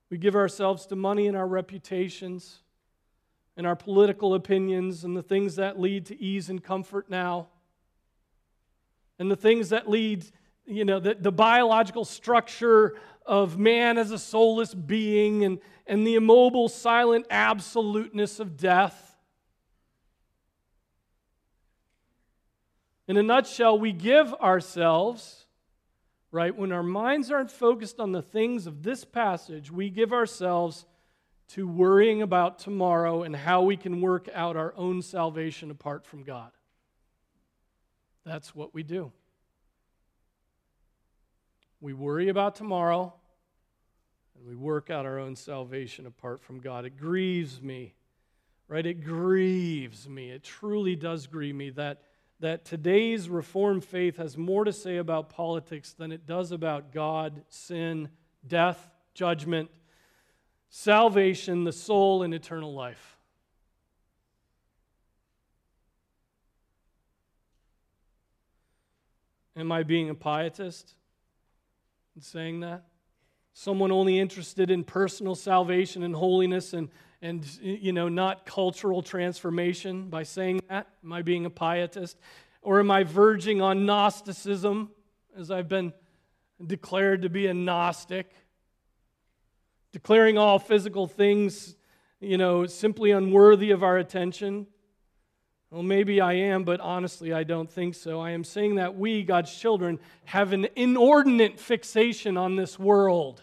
We 0.10 0.18
give 0.18 0.36
ourselves 0.36 0.86
to 0.88 0.96
money 0.96 1.28
and 1.28 1.36
our 1.36 1.48
reputations 1.48 2.60
and 3.58 3.66
our 3.66 3.76
political 3.76 4.36
opinions 4.36 5.04
and 5.04 5.18
the 5.18 5.24
things 5.24 5.56
that 5.56 5.80
lead 5.80 6.06
to 6.08 6.22
ease 6.22 6.50
and 6.50 6.64
comfort 6.64 7.10
now 7.10 7.48
and 9.20 9.32
the 9.32 9.36
things 9.36 9.70
that 9.70 9.90
lead, 9.90 10.26
you 10.66 10.86
know, 10.86 11.00
the, 11.00 11.16
the 11.20 11.32
biological 11.32 12.06
structure 12.06 12.96
of 13.26 13.58
man 13.58 13.98
as 13.98 14.12
a 14.12 14.20
soulless 14.20 14.74
being 14.74 15.44
and, 15.44 15.60
and 15.86 16.06
the 16.06 16.16
immobile, 16.16 16.70
silent 16.70 17.26
absoluteness 17.30 18.40
of 18.40 18.58
death. 18.58 19.07
In 23.08 23.16
a 23.16 23.24
nutshell, 23.24 23.80
we 23.80 23.94
give 23.94 24.34
ourselves, 24.36 25.46
right, 26.32 26.56
when 26.56 26.74
our 26.74 26.84
minds 26.84 27.32
aren't 27.32 27.52
focused 27.52 28.00
on 28.00 28.12
the 28.12 28.22
things 28.22 28.68
of 28.68 28.84
this 28.84 29.06
passage, 29.06 29.72
we 29.72 29.90
give 29.90 30.12
ourselves 30.12 30.86
to 31.50 31.66
worrying 31.66 32.22
about 32.22 32.60
tomorrow 32.60 33.24
and 33.24 33.34
how 33.34 33.62
we 33.62 33.78
can 33.78 34.02
work 34.02 34.28
out 34.34 34.58
our 34.58 34.74
own 34.76 35.02
salvation 35.02 35.72
apart 35.72 36.06
from 36.06 36.24
God. 36.24 36.52
That's 38.26 38.54
what 38.54 38.74
we 38.74 38.84
do. 38.84 39.14
We 41.80 41.94
worry 41.94 42.28
about 42.28 42.56
tomorrow 42.56 43.14
and 44.36 44.46
we 44.46 44.56
work 44.56 44.90
out 44.90 45.06
our 45.06 45.18
own 45.18 45.38
salvation 45.38 46.06
apart 46.06 46.42
from 46.42 46.60
God. 46.60 46.84
It 46.84 46.98
grieves 46.98 47.62
me, 47.62 47.94
right? 48.68 48.86
It 48.86 49.06
grieves 49.06 50.10
me. 50.10 50.32
It 50.32 50.44
truly 50.44 50.98
does 50.98 51.28
grieve 51.28 51.56
me 51.56 51.70
that 51.72 52.02
that 52.40 52.66
today's 52.66 53.30
Reformed 53.30 53.84
faith 53.84 54.18
has 54.18 54.38
more 54.38 54.64
to 54.64 54.74
say 54.74 54.98
about 54.98 55.30
politics 55.30 55.94
than 55.94 56.12
it 56.12 56.26
does 56.26 56.52
about 56.52 56.92
God, 56.92 57.44
sin, 57.50 58.10
death, 58.48 58.92
judgment, 59.14 59.70
salvation, 60.70 61.64
the 61.64 61.72
soul, 61.72 62.24
and 62.24 62.34
eternal 62.34 62.74
life. 62.74 63.18
Am 69.56 69.72
I 69.72 69.82
being 69.82 70.10
a 70.12 70.16
pietist 70.16 70.94
in 72.16 72.22
saying 72.22 72.60
that? 72.60 72.86
Someone 73.54 73.92
only 73.92 74.20
interested 74.20 74.70
in 74.70 74.84
personal 74.84 75.34
salvation 75.34 76.04
and 76.04 76.16
holiness 76.16 76.74
and 76.74 76.90
and 77.22 77.46
you 77.62 77.92
know 77.92 78.10
not 78.10 78.46
cultural 78.46 79.02
transformation 79.02 80.10
by 80.10 80.24
saying 80.24 80.62
that? 80.70 80.88
Am 81.04 81.14
i 81.14 81.22
being 81.22 81.46
a 81.46 81.50
pietist? 81.50 82.16
Or 82.62 82.80
am 82.80 82.92
i 82.92 83.04
verging 83.04 83.62
on 83.62 83.86
gnosticism 83.86 84.92
as 85.38 85.52
i've 85.52 85.68
been 85.68 85.94
declared 86.66 87.24
to 87.24 87.30
be 87.30 87.48
a 87.48 87.54
gnostic? 87.54 88.32
Declaring 89.92 90.38
all 90.38 90.60
physical 90.60 91.08
things 91.08 91.76
you 92.20 92.38
know 92.38 92.66
simply 92.66 93.12
unworthy 93.12 93.72
of 93.72 93.84
our 93.84 93.98
attention? 93.98 94.68
Well 95.72 95.84
maybe 95.84 96.22
i 96.22 96.34
am 96.34 96.64
but 96.64 96.80
honestly 96.80 97.34
i 97.34 97.44
don't 97.44 97.72
think 97.72 97.96
so. 97.96 98.20
I 98.20 98.32
am 98.32 98.44
saying 98.44 98.76
that 98.76 98.96
we 98.96 99.24
god's 99.24 99.54
children 99.54 100.00
have 100.26 100.54
an 100.54 100.68
inordinate 100.76 101.60
fixation 101.60 102.38
on 102.38 102.56
this 102.56 102.78
world 102.78 103.42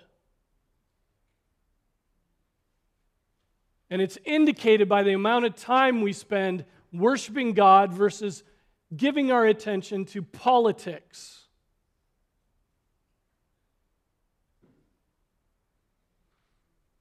And 3.94 4.02
it's 4.02 4.18
indicated 4.24 4.88
by 4.88 5.04
the 5.04 5.12
amount 5.12 5.44
of 5.44 5.54
time 5.54 6.00
we 6.00 6.12
spend 6.12 6.64
worshiping 6.92 7.52
God 7.52 7.92
versus 7.92 8.42
giving 8.96 9.30
our 9.30 9.46
attention 9.46 10.04
to 10.06 10.20
politics. 10.20 11.44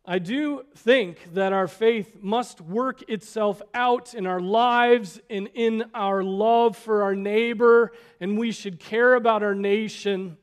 I 0.05 0.19
do 0.19 0.65
think 0.75 1.33
that 1.33 1.51
our 1.51 1.67
faith 1.67 2.17
must 2.21 2.61
work 2.61 3.09
itself 3.09 3.59
out 3.73 4.13
in 4.13 4.27
our 4.27 4.39
lives 4.39 5.19
and 5.31 5.49
in 5.55 5.85
our 5.95 6.21
love 6.21 6.77
for 6.77 7.01
our 7.01 7.15
neighbor, 7.15 7.91
and 8.19 8.37
we 8.37 8.51
should 8.51 8.79
care 8.79 9.15
about 9.15 9.41
our 9.41 9.55
nation, 9.55 10.37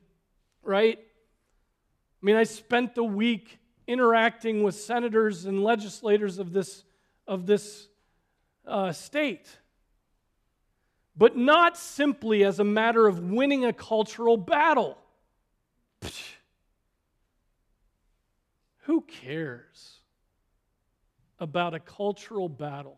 right? 0.63 0.99
I 0.99 2.25
mean, 2.25 2.35
I 2.35 2.43
spent 2.43 2.93
the 2.93 3.05
week 3.05 3.60
interacting 3.87 4.63
with 4.63 4.75
senators 4.75 5.45
and 5.45 5.63
legislators 5.63 6.39
of 6.39 6.53
this, 6.53 6.83
of 7.27 7.45
this 7.45 7.87
uh, 8.65 8.91
state. 8.91 9.47
But 11.17 11.35
not 11.35 11.77
simply 11.77 12.43
as 12.43 12.59
a 12.59 12.63
matter 12.63 13.07
of 13.07 13.19
winning 13.19 13.65
a 13.65 13.73
cultural 13.73 14.37
battle. 14.37 14.97
Psh, 16.01 16.33
who 18.83 19.01
cares 19.01 19.99
about 21.39 21.73
a 21.73 21.79
cultural 21.79 22.49
battle? 22.49 22.97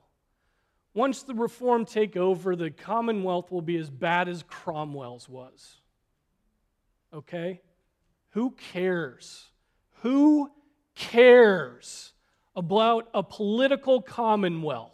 Once 0.94 1.24
the 1.24 1.34
reform 1.34 1.86
take 1.86 2.16
over, 2.16 2.56
the 2.56 2.70
Commonwealth 2.70 3.52
will 3.52 3.62
be 3.62 3.78
as 3.78 3.90
bad 3.90 4.30
as 4.30 4.44
Cromwell's 4.44 5.28
was. 5.28 5.78
Okay? 7.14 7.62
Who 8.32 8.52
cares? 8.52 9.50
Who 10.02 10.52
cares 10.96 12.14
about 12.56 13.10
a 13.14 13.24
political 13.24 14.02
commonwealth. 14.02 14.92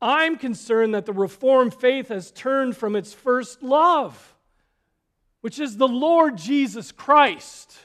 I'm 0.00 0.36
concerned 0.36 0.94
that 0.94 1.06
the 1.06 1.12
Reformed 1.12 1.74
faith 1.74 2.08
has 2.08 2.30
turned 2.30 2.76
from 2.76 2.94
its 2.94 3.14
first 3.14 3.62
love, 3.62 4.34
which 5.40 5.58
is 5.58 5.76
the 5.76 5.88
Lord 5.88 6.36
Jesus 6.36 6.92
Christ. 6.92 7.78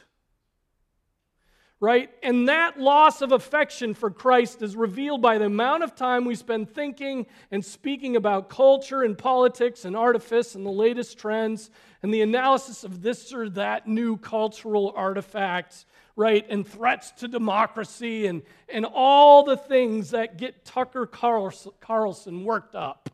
Right? 1.82 2.10
And 2.22 2.50
that 2.50 2.78
loss 2.78 3.22
of 3.22 3.32
affection 3.32 3.94
for 3.94 4.12
Christ 4.12 4.62
is 4.62 4.76
revealed 4.76 5.22
by 5.22 5.38
the 5.38 5.46
amount 5.46 5.84
of 5.84 5.96
time 5.96 6.26
we 6.26 6.36
spend 6.36 6.70
thinking 6.70 7.26
and 7.52 7.64
speaking 7.64 8.18
about 8.18 8.50
culture 8.50 9.02
and 9.02 9.18
politics 9.18 9.86
and 9.86 9.96
artifice 9.96 10.56
and 10.56 10.66
the 10.66 10.72
latest 10.72 11.18
trends 11.18 11.70
and 12.04 12.14
the 12.14 12.22
analysis 12.22 12.84
of 12.84 13.02
this 13.02 13.32
or 13.32 13.50
that 13.52 13.88
new 13.88 14.18
cultural 14.18 14.94
artifact, 14.94 15.86
right? 16.18 16.46
And 16.50 16.68
threats 16.68 17.12
to 17.12 17.30
democracy 17.30 18.28
and, 18.28 18.42
and 18.68 18.86
all 18.86 19.44
the 19.46 19.56
things 19.56 20.12
that 20.12 20.38
get 20.38 20.66
Tucker 20.66 21.06
Carlson 21.06 22.44
worked 22.44 22.76
up. 22.76 23.10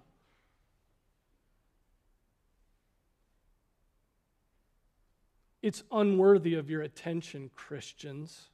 It's 5.61 5.83
unworthy 5.91 6.55
of 6.55 6.69
your 6.69 6.81
attention, 6.81 7.51
Christians. 7.55 8.49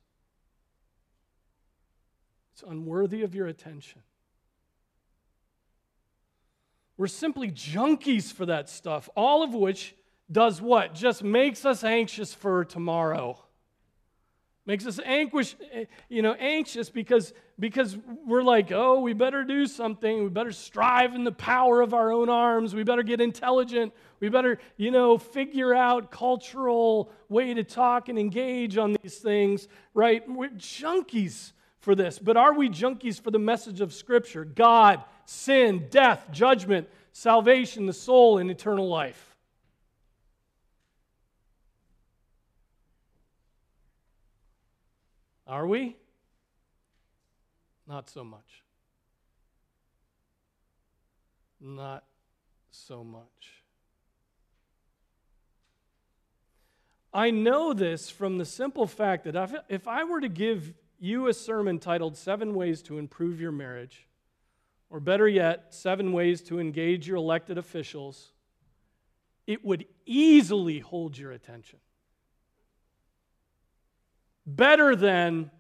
It's 2.61 2.69
unworthy 2.69 3.23
of 3.23 3.33
your 3.33 3.47
attention. 3.47 4.01
We're 6.95 7.07
simply 7.07 7.49
junkies 7.49 8.31
for 8.31 8.45
that 8.45 8.69
stuff, 8.69 9.09
all 9.15 9.41
of 9.41 9.55
which 9.55 9.95
does 10.31 10.61
what? 10.61 10.93
Just 10.93 11.23
makes 11.23 11.65
us 11.65 11.83
anxious 11.83 12.35
for 12.35 12.63
tomorrow. 12.63 13.43
Makes 14.67 14.85
us 14.85 14.99
anguish, 15.03 15.55
eh, 15.73 15.85
you 16.07 16.21
know, 16.21 16.33
anxious 16.33 16.91
because, 16.91 17.33
because 17.59 17.97
we're 18.27 18.43
like, 18.43 18.71
oh, 18.71 18.99
we 18.99 19.13
better 19.13 19.43
do 19.43 19.65
something. 19.65 20.23
We 20.23 20.29
better 20.29 20.51
strive 20.51 21.15
in 21.15 21.23
the 21.23 21.31
power 21.31 21.81
of 21.81 21.95
our 21.95 22.11
own 22.11 22.29
arms. 22.29 22.75
We 22.75 22.83
better 22.83 23.01
get 23.01 23.21
intelligent. 23.21 23.91
We 24.19 24.29
better, 24.29 24.59
you 24.77 24.91
know, 24.91 25.17
figure 25.17 25.73
out 25.73 26.11
cultural 26.11 27.11
way 27.27 27.55
to 27.55 27.63
talk 27.63 28.07
and 28.07 28.19
engage 28.19 28.77
on 28.77 28.95
these 29.01 29.17
things, 29.17 29.67
right? 29.95 30.21
We're 30.29 30.49
junkies 30.49 31.53
for 31.81 31.95
this. 31.95 32.19
But 32.19 32.37
are 32.37 32.53
we 32.53 32.69
junkies 32.69 33.19
for 33.19 33.31
the 33.31 33.39
message 33.39 33.81
of 33.81 33.93
Scripture? 33.93 34.45
God, 34.45 35.03
sin, 35.25 35.87
death, 35.89 36.27
judgment, 36.31 36.87
salvation, 37.11 37.87
the 37.87 37.93
soul, 37.93 38.37
and 38.37 38.49
eternal 38.49 38.87
life. 38.87 39.35
Are 45.47 45.67
we? 45.67 45.97
Not 47.87 48.09
so 48.09 48.23
much. 48.23 48.63
Not 51.59 52.05
so 52.69 53.03
much. 53.03 53.23
I 57.13 57.31
know 57.31 57.73
this 57.73 58.09
from 58.09 58.37
the 58.37 58.45
simple 58.45 58.87
fact 58.87 59.25
that 59.25 59.65
if 59.67 59.87
I 59.87 60.05
were 60.05 60.21
to 60.21 60.29
give 60.29 60.73
you 61.01 61.27
a 61.27 61.33
sermon 61.33 61.79
titled 61.79 62.15
Seven 62.15 62.53
Ways 62.53 62.81
to 62.83 62.97
Improve 62.97 63.41
Your 63.41 63.51
Marriage, 63.51 64.07
or 64.89 64.99
better 64.99 65.27
yet, 65.27 65.73
Seven 65.73 66.13
Ways 66.13 66.41
to 66.43 66.59
Engage 66.59 67.07
Your 67.07 67.17
Elected 67.17 67.57
Officials, 67.57 68.31
it 69.47 69.65
would 69.65 69.85
easily 70.05 70.79
hold 70.79 71.17
your 71.17 71.31
attention 71.31 71.79
better 74.45 74.95
than 74.95 75.51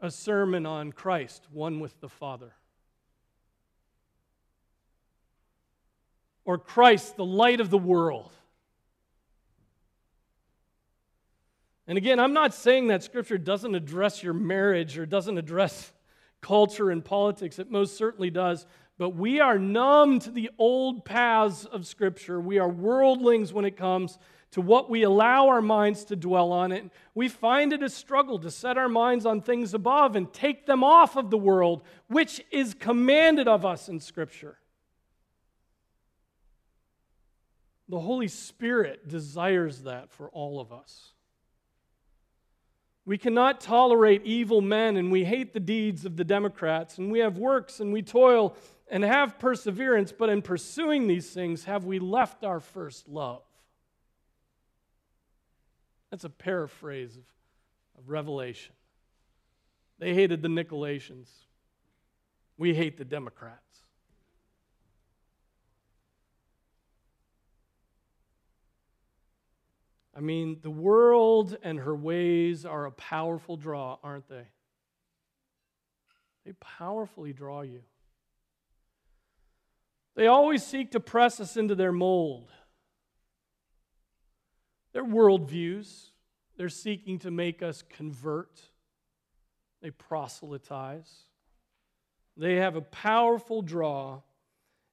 a 0.00 0.10
sermon 0.10 0.66
on 0.66 0.92
Christ, 0.92 1.46
one 1.52 1.80
with 1.80 2.00
the 2.00 2.08
Father. 2.08 2.52
Or 6.44 6.58
Christ, 6.58 7.16
the 7.16 7.24
light 7.24 7.60
of 7.60 7.70
the 7.70 7.78
world. 7.78 8.32
And 11.92 11.98
again, 11.98 12.18
I'm 12.18 12.32
not 12.32 12.54
saying 12.54 12.86
that 12.86 13.02
Scripture 13.02 13.36
doesn't 13.36 13.74
address 13.74 14.22
your 14.22 14.32
marriage 14.32 14.96
or 14.96 15.04
doesn't 15.04 15.36
address 15.36 15.92
culture 16.40 16.88
and 16.90 17.04
politics. 17.04 17.58
It 17.58 17.70
most 17.70 17.98
certainly 17.98 18.30
does. 18.30 18.64
But 18.96 19.10
we 19.10 19.40
are 19.40 19.58
numb 19.58 20.18
to 20.20 20.30
the 20.30 20.48
old 20.56 21.04
paths 21.04 21.66
of 21.66 21.86
Scripture. 21.86 22.40
We 22.40 22.58
are 22.58 22.66
worldlings 22.66 23.52
when 23.52 23.66
it 23.66 23.76
comes 23.76 24.18
to 24.52 24.62
what 24.62 24.88
we 24.88 25.02
allow 25.02 25.48
our 25.48 25.60
minds 25.60 26.06
to 26.06 26.16
dwell 26.16 26.50
on. 26.50 26.72
And 26.72 26.90
we 27.14 27.28
find 27.28 27.74
it 27.74 27.82
a 27.82 27.90
struggle 27.90 28.38
to 28.38 28.50
set 28.50 28.78
our 28.78 28.88
minds 28.88 29.26
on 29.26 29.42
things 29.42 29.74
above 29.74 30.16
and 30.16 30.32
take 30.32 30.64
them 30.64 30.82
off 30.82 31.14
of 31.14 31.28
the 31.28 31.36
world, 31.36 31.82
which 32.06 32.42
is 32.50 32.72
commanded 32.72 33.48
of 33.48 33.66
us 33.66 33.90
in 33.90 34.00
Scripture. 34.00 34.56
The 37.90 38.00
Holy 38.00 38.28
Spirit 38.28 39.08
desires 39.08 39.82
that 39.82 40.10
for 40.10 40.30
all 40.30 40.58
of 40.58 40.72
us. 40.72 41.12
We 43.04 43.18
cannot 43.18 43.60
tolerate 43.60 44.22
evil 44.24 44.60
men, 44.60 44.96
and 44.96 45.10
we 45.10 45.24
hate 45.24 45.52
the 45.52 45.60
deeds 45.60 46.04
of 46.04 46.16
the 46.16 46.24
Democrats, 46.24 46.98
and 46.98 47.10
we 47.10 47.18
have 47.18 47.36
works, 47.36 47.80
and 47.80 47.92
we 47.92 48.02
toil 48.02 48.56
and 48.88 49.02
have 49.02 49.38
perseverance, 49.38 50.12
but 50.12 50.28
in 50.28 50.42
pursuing 50.42 51.08
these 51.08 51.30
things, 51.30 51.64
have 51.64 51.84
we 51.84 51.98
left 51.98 52.44
our 52.44 52.60
first 52.60 53.08
love? 53.08 53.42
That's 56.10 56.24
a 56.24 56.30
paraphrase 56.30 57.16
of, 57.16 57.24
of 57.98 58.10
Revelation. 58.10 58.74
They 59.98 60.14
hated 60.14 60.42
the 60.42 60.48
Nicolaitans. 60.48 61.28
We 62.58 62.74
hate 62.74 62.98
the 62.98 63.04
Democrats. 63.04 63.71
I 70.14 70.20
mean, 70.20 70.58
the 70.62 70.70
world 70.70 71.56
and 71.62 71.78
her 71.78 71.94
ways 71.94 72.66
are 72.66 72.84
a 72.84 72.92
powerful 72.92 73.56
draw, 73.56 73.98
aren't 74.02 74.28
they? 74.28 74.46
They 76.44 76.52
powerfully 76.54 77.32
draw 77.32 77.62
you. 77.62 77.82
They 80.14 80.26
always 80.26 80.64
seek 80.64 80.90
to 80.90 81.00
press 81.00 81.40
us 81.40 81.56
into 81.56 81.74
their 81.74 81.92
mold. 81.92 82.50
Their 84.92 85.04
worldviews, 85.04 86.10
they're 86.56 86.68
seeking 86.68 87.18
to 87.20 87.30
make 87.30 87.62
us 87.62 87.82
convert. 87.82 88.60
They 89.80 89.90
proselytize. 89.90 91.10
They 92.36 92.56
have 92.56 92.76
a 92.76 92.82
powerful 92.82 93.62
draw. 93.62 94.20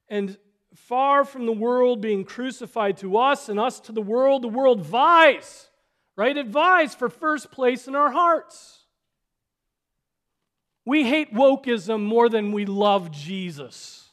And 0.08 0.38
far 0.76 1.26
from 1.26 1.46
the 1.46 1.52
world 1.52 2.02
being 2.02 2.24
crucified 2.24 2.98
to 2.98 3.18
us 3.18 3.50
and 3.50 3.60
us 3.60 3.80
to 3.82 3.92
the 3.92 4.02
world, 4.02 4.42
the 4.42 4.48
world 4.48 4.82
vies, 4.82 5.68
right? 6.16 6.36
It 6.36 6.48
vies 6.48 6.96
for 6.96 7.10
first 7.10 7.52
place 7.52 7.88
in 7.88 7.96
our 7.96 8.12
hearts. 8.12 8.86
We 10.86 11.04
hate 11.04 11.34
wokeism 11.34 12.04
more 12.04 12.30
than 12.30 12.52
we 12.52 12.66
love 12.66 13.12
Jesus. 13.12 14.09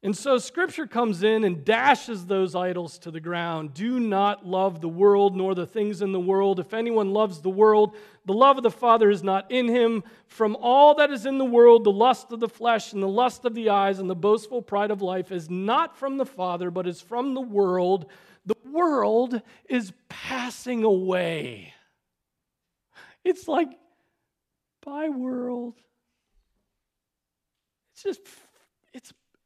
And 0.00 0.16
so 0.16 0.38
scripture 0.38 0.86
comes 0.86 1.24
in 1.24 1.42
and 1.42 1.64
dashes 1.64 2.26
those 2.26 2.54
idols 2.54 3.00
to 3.00 3.10
the 3.10 3.18
ground. 3.18 3.74
Do 3.74 3.98
not 3.98 4.46
love 4.46 4.80
the 4.80 4.88
world 4.88 5.36
nor 5.36 5.56
the 5.56 5.66
things 5.66 6.02
in 6.02 6.12
the 6.12 6.20
world. 6.20 6.60
If 6.60 6.72
anyone 6.72 7.12
loves 7.12 7.40
the 7.40 7.50
world, 7.50 7.96
the 8.24 8.32
love 8.32 8.56
of 8.58 8.62
the 8.62 8.70
Father 8.70 9.10
is 9.10 9.24
not 9.24 9.50
in 9.50 9.66
him. 9.66 10.04
From 10.28 10.56
all 10.60 10.94
that 10.94 11.10
is 11.10 11.26
in 11.26 11.38
the 11.38 11.44
world, 11.44 11.82
the 11.82 11.90
lust 11.90 12.30
of 12.30 12.38
the 12.38 12.48
flesh 12.48 12.92
and 12.92 13.02
the 13.02 13.08
lust 13.08 13.44
of 13.44 13.54
the 13.54 13.70
eyes 13.70 13.98
and 13.98 14.08
the 14.08 14.14
boastful 14.14 14.62
pride 14.62 14.92
of 14.92 15.02
life 15.02 15.32
is 15.32 15.50
not 15.50 15.96
from 15.96 16.16
the 16.16 16.26
Father, 16.26 16.70
but 16.70 16.86
is 16.86 17.00
from 17.00 17.34
the 17.34 17.40
world. 17.40 18.06
The 18.46 18.56
world 18.70 19.42
is 19.68 19.92
passing 20.08 20.84
away. 20.84 21.74
It's 23.24 23.48
like, 23.48 23.70
by 24.86 25.08
world. 25.08 25.74
It's 27.92 28.04
just, 28.04 28.20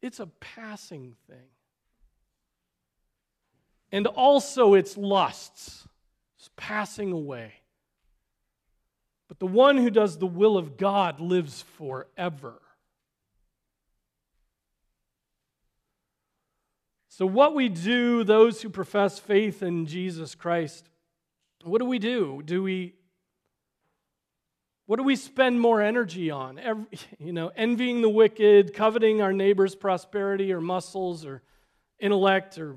it's 0.02 0.20
a 0.20 0.26
passing 0.26 1.14
thing. 1.28 1.48
And 3.92 4.06
also 4.06 4.74
its 4.74 4.96
lusts, 4.96 5.86
it's 6.36 6.50
passing 6.56 7.12
away. 7.12 7.54
But 9.28 9.38
the 9.38 9.46
one 9.46 9.78
who 9.78 9.90
does 9.90 10.18
the 10.18 10.26
will 10.26 10.58
of 10.58 10.76
God 10.76 11.20
lives 11.20 11.62
forever. 11.62 12.60
So, 17.08 17.26
what 17.26 17.54
we 17.54 17.68
do, 17.68 18.24
those 18.24 18.62
who 18.62 18.70
profess 18.70 19.18
faith 19.18 19.62
in 19.62 19.86
Jesus 19.86 20.34
Christ, 20.34 20.88
what 21.62 21.78
do 21.78 21.84
we 21.84 21.98
do? 21.98 22.42
Do 22.44 22.62
we 22.62 22.94
what 24.92 24.98
do 24.98 25.05
we 25.05 25.16
spend 25.16 25.59
more 25.59 25.81
energy 25.81 26.31
on? 26.31 26.59
Every, 26.59 26.85
you 27.18 27.33
know, 27.33 27.50
envying 27.57 28.02
the 28.02 28.11
wicked, 28.11 28.74
coveting 28.74 29.22
our 29.22 29.33
neighbor's 29.33 29.74
prosperity 29.74 30.52
or 30.52 30.61
muscles 30.61 31.24
or 31.24 31.40
intellect 31.98 32.59
or 32.59 32.76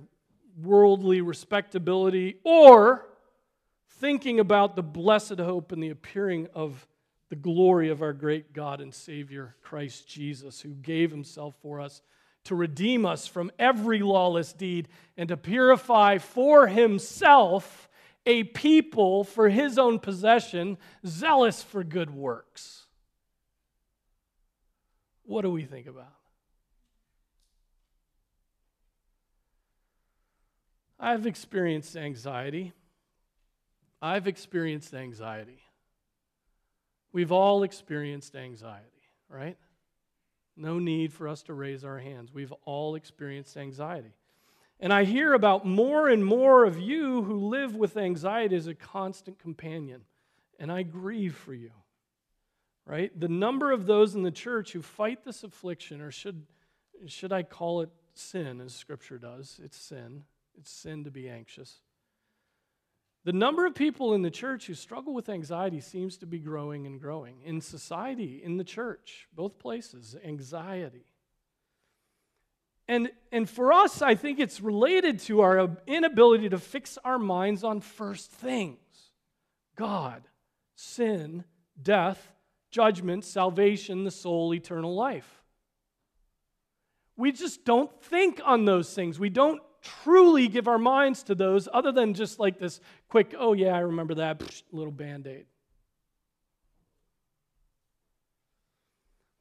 worldly 0.58 1.20
respectability, 1.20 2.38
or 2.46 3.06
thinking 4.00 4.40
about 4.40 4.78
the 4.78 4.82
blessed 4.82 5.40
hope 5.40 5.74
and 5.74 5.84
the 5.84 5.90
appearing 5.90 6.48
of 6.56 6.88
the 7.28 7.36
glory 7.36 7.90
of 7.90 8.02
our 8.02 8.14
great 8.14 8.54
God 8.54 8.80
and 8.80 8.94
Savior, 8.94 9.58
Christ 9.62 10.08
Jesus, 10.08 10.62
who 10.62 10.70
gave 10.70 11.12
himself 11.12 11.54
for 11.62 11.82
us 11.82 12.02
to 12.46 12.56
redeem 12.56 13.06
us 13.06 13.28
from 13.28 13.52
every 13.60 14.00
lawless 14.00 14.54
deed 14.54 14.88
and 15.18 15.28
to 15.28 15.36
purify 15.36 16.20
for 16.20 16.68
himself 16.68 17.90
a 18.26 18.44
people 18.44 19.24
for 19.24 19.50
his 19.50 19.78
own 19.78 20.00
possession, 20.00 20.78
zealous 21.06 21.62
for 21.62 21.84
good 21.84 22.10
works. 22.10 22.86
What 25.24 25.42
do 25.42 25.52
we 25.52 25.64
think 25.64 25.88
about? 25.88 26.14
I've 31.00 31.28
experienced 31.28 31.96
anxiety. 31.96 32.74
I've 34.02 34.28
experienced 34.28 34.94
anxiety. 34.94 35.60
We've 37.12 37.32
all 37.32 37.64
experienced 37.64 38.36
anxiety, 38.36 39.10
right? 39.30 39.58
No 40.58 40.80
need 40.80 41.14
for 41.14 41.28
us 41.28 41.44
to 41.44 41.54
raise 41.54 41.84
our 41.84 42.00
hands. 42.00 42.34
We've 42.34 42.54
all 42.64 42.96
experienced 42.96 43.58
anxiety. 43.58 44.14
And 44.80 44.92
I 44.92 45.06
hear 45.06 45.34
about 45.34 45.66
more 45.66 46.10
and 46.10 46.26
more 46.26 46.66
of 46.66 46.80
you 46.80 47.24
who 47.24 47.48
live 47.48 47.76
with 47.76 47.98
anxiety 47.98 48.56
as 48.56 48.68
a 48.68 48.76
constant 48.76 49.40
companion. 49.40 50.02
And 50.60 50.72
I 50.72 50.84
grieve 50.84 51.36
for 51.36 51.54
you. 51.54 51.72
Right? 52.86 53.18
The 53.20 53.30
number 53.30 53.72
of 53.72 53.88
those 53.88 54.16
in 54.16 54.24
the 54.24 54.32
church 54.32 54.74
who 54.74 54.82
fight 54.82 55.24
this 55.24 55.44
affliction, 55.44 56.02
or 56.02 56.12
should, 56.12 56.46
should 57.08 57.34
I 57.34 57.44
call 57.44 57.82
it 57.82 57.90
sin, 58.14 58.62
as 58.62 58.76
Scripture 58.76 59.18
does? 59.18 59.60
It's 59.64 59.78
sin. 59.78 60.24
It's 60.58 60.72
sin 60.72 61.04
to 61.06 61.12
be 61.12 61.30
anxious. 61.30 61.80
The 63.24 63.34
number 63.34 63.66
of 63.66 63.74
people 63.74 64.14
in 64.14 64.22
the 64.22 64.30
church 64.30 64.68
who 64.68 64.76
struggle 64.76 65.14
with 65.16 65.30
anxiety 65.30 65.82
seems 65.82 66.18
to 66.18 66.28
be 66.28 66.38
growing 66.38 66.86
and 66.86 67.02
growing. 67.02 67.42
In 67.44 67.60
society, 67.60 68.42
in 68.44 68.58
the 68.58 68.64
church, 68.64 69.28
both 69.34 69.58
places, 69.58 70.16
anxiety. 70.24 71.06
And, 72.88 73.12
and 73.32 73.50
for 73.50 73.74
us, 73.74 74.02
I 74.02 74.16
think 74.16 74.40
it's 74.40 74.62
related 74.62 75.20
to 75.22 75.42
our 75.42 75.78
inability 75.88 76.50
to 76.50 76.60
fix 76.60 76.98
our 77.04 77.18
minds 77.18 77.64
on 77.64 77.82
first 77.82 78.32
things 78.32 78.78
God, 79.76 80.24
sin, 80.76 81.44
death, 81.82 82.32
judgment, 82.70 83.26
salvation, 83.26 84.04
the 84.04 84.12
soul, 84.12 84.54
eternal 84.54 84.94
life. 84.94 85.44
We 87.18 87.32
just 87.32 87.66
don't 87.66 87.90
think 88.04 88.42
on 88.44 88.66
those 88.66 88.94
things. 88.94 89.18
We 89.18 89.30
don't 89.30 89.62
truly 89.82 90.48
give 90.48 90.68
our 90.68 90.78
minds 90.78 91.24
to 91.24 91.36
those 91.36 91.68
other 91.72 91.92
than 91.92 92.14
just 92.14 92.40
like 92.40 92.60
this 92.60 92.80
quick, 93.08 93.34
oh, 93.38 93.54
yeah, 93.54 93.76
I 93.76 93.80
remember 93.80 94.16
that 94.16 94.44
little 94.72 94.92
band 94.92 95.28
aid. 95.28 95.46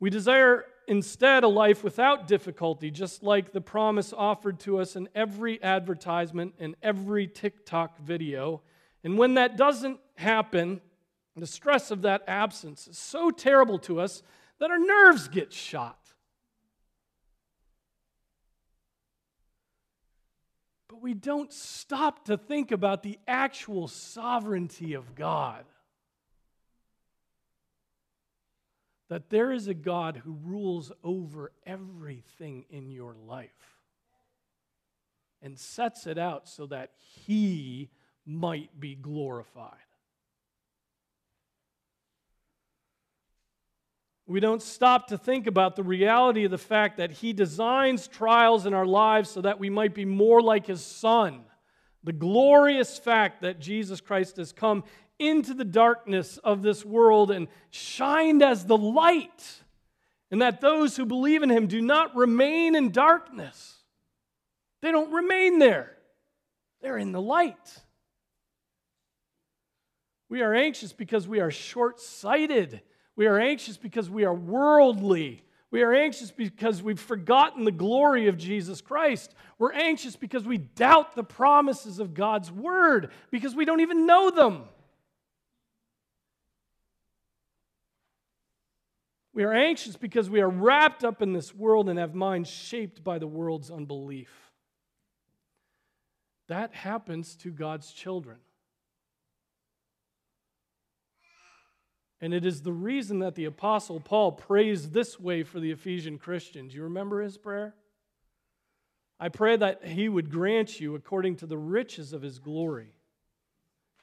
We 0.00 0.10
desire 0.10 0.64
instead 0.86 1.44
a 1.44 1.48
life 1.48 1.82
without 1.84 2.26
difficulty, 2.26 2.90
just 2.90 3.22
like 3.22 3.52
the 3.52 3.60
promise 3.60 4.12
offered 4.12 4.60
to 4.60 4.78
us 4.78 4.96
in 4.96 5.08
every 5.14 5.62
advertisement 5.62 6.54
and 6.58 6.76
every 6.82 7.26
TikTok 7.26 7.98
video. 7.98 8.62
And 9.02 9.18
when 9.18 9.34
that 9.34 9.56
doesn't 9.56 10.00
happen, 10.16 10.80
the 11.36 11.46
stress 11.46 11.90
of 11.90 12.02
that 12.02 12.22
absence 12.26 12.86
is 12.86 12.98
so 12.98 13.30
terrible 13.30 13.78
to 13.80 14.00
us 14.00 14.22
that 14.58 14.70
our 14.70 14.78
nerves 14.78 15.28
get 15.28 15.52
shot. 15.52 15.98
But 20.88 21.02
we 21.02 21.14
don't 21.14 21.52
stop 21.52 22.26
to 22.26 22.36
think 22.36 22.70
about 22.70 23.02
the 23.02 23.18
actual 23.26 23.88
sovereignty 23.88 24.94
of 24.94 25.14
God. 25.14 25.64
That 29.08 29.30
there 29.30 29.52
is 29.52 29.68
a 29.68 29.74
God 29.74 30.22
who 30.24 30.38
rules 30.42 30.90
over 31.02 31.52
everything 31.66 32.64
in 32.70 32.90
your 32.90 33.14
life 33.14 33.50
and 35.42 35.58
sets 35.58 36.06
it 36.06 36.18
out 36.18 36.48
so 36.48 36.66
that 36.66 36.92
he 36.98 37.90
might 38.24 38.80
be 38.80 38.94
glorified. 38.94 39.78
We 44.26 44.40
don't 44.40 44.62
stop 44.62 45.08
to 45.08 45.18
think 45.18 45.46
about 45.46 45.76
the 45.76 45.82
reality 45.82 46.44
of 46.44 46.50
the 46.50 46.56
fact 46.56 46.96
that 46.96 47.10
He 47.10 47.34
designs 47.34 48.08
trials 48.08 48.64
in 48.64 48.72
our 48.72 48.86
lives 48.86 49.28
so 49.28 49.42
that 49.42 49.60
we 49.60 49.68
might 49.68 49.94
be 49.94 50.06
more 50.06 50.40
like 50.40 50.66
His 50.66 50.82
Son. 50.82 51.42
The 52.04 52.12
glorious 52.12 52.98
fact 52.98 53.42
that 53.42 53.60
Jesus 53.60 54.00
Christ 54.00 54.38
has 54.38 54.50
come 54.50 54.84
into 55.18 55.54
the 55.54 55.64
darkness 55.64 56.38
of 56.38 56.62
this 56.62 56.84
world 56.84 57.30
and 57.30 57.48
shined 57.70 58.42
as 58.42 58.66
the 58.66 58.76
light, 58.76 59.62
and 60.30 60.42
that 60.42 60.60
those 60.60 60.96
who 60.96 61.06
believe 61.06 61.42
in 61.42 61.50
him 61.50 61.66
do 61.66 61.80
not 61.80 62.16
remain 62.16 62.74
in 62.74 62.90
darkness. 62.90 63.76
They 64.82 64.90
don't 64.90 65.12
remain 65.12 65.58
there, 65.58 65.92
they're 66.82 66.98
in 66.98 67.12
the 67.12 67.22
light. 67.22 67.80
We 70.28 70.42
are 70.42 70.54
anxious 70.54 70.92
because 70.92 71.28
we 71.28 71.40
are 71.40 71.50
short 71.50 72.00
sighted. 72.00 72.80
We 73.14 73.26
are 73.26 73.38
anxious 73.38 73.76
because 73.76 74.10
we 74.10 74.24
are 74.24 74.34
worldly. 74.34 75.44
We 75.70 75.82
are 75.82 75.92
anxious 75.92 76.30
because 76.30 76.82
we've 76.82 77.00
forgotten 77.00 77.64
the 77.64 77.72
glory 77.72 78.26
of 78.28 78.36
Jesus 78.36 78.80
Christ. 78.80 79.34
We're 79.58 79.72
anxious 79.72 80.16
because 80.16 80.44
we 80.44 80.58
doubt 80.58 81.14
the 81.14 81.24
promises 81.24 81.98
of 81.98 82.14
God's 82.14 82.50
word, 82.50 83.10
because 83.30 83.54
we 83.54 83.64
don't 83.64 83.80
even 83.80 84.06
know 84.06 84.30
them. 84.30 84.64
We 89.34 89.42
are 89.42 89.52
anxious 89.52 89.96
because 89.96 90.30
we 90.30 90.40
are 90.40 90.48
wrapped 90.48 91.02
up 91.02 91.20
in 91.20 91.32
this 91.32 91.52
world 91.52 91.88
and 91.88 91.98
have 91.98 92.14
minds 92.14 92.48
shaped 92.48 93.02
by 93.02 93.18
the 93.18 93.26
world's 93.26 93.68
unbelief. 93.68 94.30
That 96.46 96.72
happens 96.72 97.34
to 97.36 97.50
God's 97.50 97.90
children. 97.92 98.36
And 102.20 102.32
it 102.32 102.46
is 102.46 102.62
the 102.62 102.72
reason 102.72 103.18
that 103.18 103.34
the 103.34 103.46
Apostle 103.46 103.98
Paul 103.98 104.32
prays 104.32 104.90
this 104.90 105.18
way 105.18 105.42
for 105.42 105.58
the 105.58 105.72
Ephesian 105.72 106.16
Christians. 106.16 106.72
You 106.72 106.84
remember 106.84 107.20
his 107.20 107.36
prayer? 107.36 107.74
I 109.18 109.30
pray 109.30 109.56
that 109.56 109.84
he 109.84 110.08
would 110.08 110.30
grant 110.30 110.80
you, 110.80 110.94
according 110.94 111.36
to 111.36 111.46
the 111.46 111.58
riches 111.58 112.12
of 112.12 112.22
his 112.22 112.38
glory, 112.38 112.94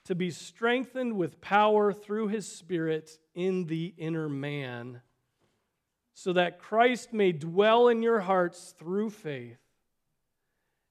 to 0.06 0.16
be 0.16 0.30
strengthened 0.30 1.16
with 1.16 1.42
power 1.42 1.94
through 1.94 2.28
his 2.28 2.48
Spirit 2.48 3.18
in 3.34 3.68
the 3.68 3.94
inner 3.98 4.28
man 4.28 5.02
so 6.24 6.34
that 6.34 6.60
Christ 6.60 7.14
may 7.14 7.32
dwell 7.32 7.88
in 7.88 8.04
your 8.04 8.20
hearts 8.20 8.76
through 8.78 9.10
faith. 9.10 9.58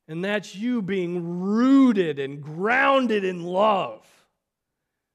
And 0.08 0.24
that's 0.24 0.56
you 0.56 0.82
being 0.82 1.40
rooted 1.42 2.18
and 2.18 2.42
grounded 2.42 3.24
in 3.24 3.44
love. 3.44 4.04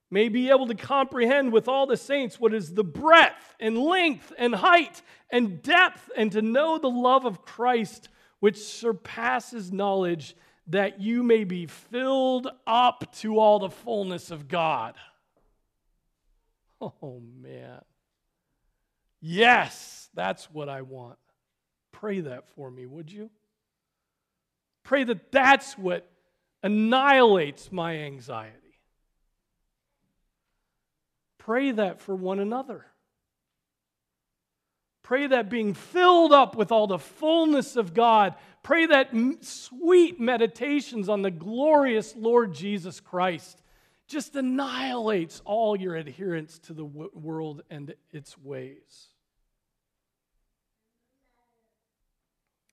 May 0.10 0.30
be 0.30 0.52
able 0.52 0.68
to 0.68 0.76
comprehend 0.76 1.52
with 1.52 1.68
all 1.68 1.86
the 1.86 1.98
saints 1.98 2.40
what 2.40 2.54
is 2.54 2.74
the 2.74 2.84
breadth 2.84 3.56
and 3.60 3.78
length 3.78 4.32
and 4.38 4.56
height 4.56 5.02
and 5.30 5.62
depth, 5.62 6.10
and 6.16 6.32
to 6.32 6.42
know 6.42 6.78
the 6.78 6.90
love 6.90 7.26
of 7.26 7.44
Christ 7.44 8.08
which 8.40 8.58
surpasses 8.58 9.74
knowledge, 9.74 10.34
that 10.68 11.02
you 11.02 11.24
may 11.24 11.44
be 11.44 11.66
filled 11.66 12.48
up 12.66 13.14
to 13.16 13.38
all 13.38 13.60
the 13.60 13.70
fullness 13.70 14.32
of 14.32 14.48
God. 14.48 14.96
Oh, 17.02 17.22
man. 17.42 17.82
Yes, 19.28 20.05
that's 20.16 20.46
what 20.52 20.70
I 20.70 20.82
want. 20.82 21.18
Pray 21.92 22.22
that 22.22 22.48
for 22.56 22.72
me, 22.72 22.86
would 22.86 23.12
you? 23.12 23.30
Pray 24.84 25.04
that 25.04 25.32
that's 25.32 25.78
what 25.78 26.10
annihilates 26.64 27.72
my 27.72 27.98
anxiety. 28.00 28.80
Pray 31.38 31.72
that 31.72 32.02
for 32.02 32.16
one 32.16 32.40
another. 32.40 32.86
Pray 35.04 35.28
that 35.28 35.50
being 35.50 35.76
filled 35.76 36.34
up 36.34 36.56
with 36.56 36.72
all 36.72 36.88
the 36.88 36.98
fullness 36.98 37.76
of 37.76 37.94
God, 37.94 38.34
pray 38.64 38.88
that 38.88 39.12
sweet 39.42 40.20
meditations 40.20 41.08
on 41.08 41.22
the 41.22 41.30
glorious 41.30 42.16
Lord 42.16 42.54
Jesus 42.54 43.00
Christ 43.00 43.62
just 44.08 44.36
annihilates 44.36 45.42
all 45.46 45.76
your 45.76 45.96
adherence 45.96 46.58
to 46.60 46.74
the 46.74 46.86
world 46.86 47.62
and 47.70 47.94
its 48.12 48.36
ways. 48.40 49.10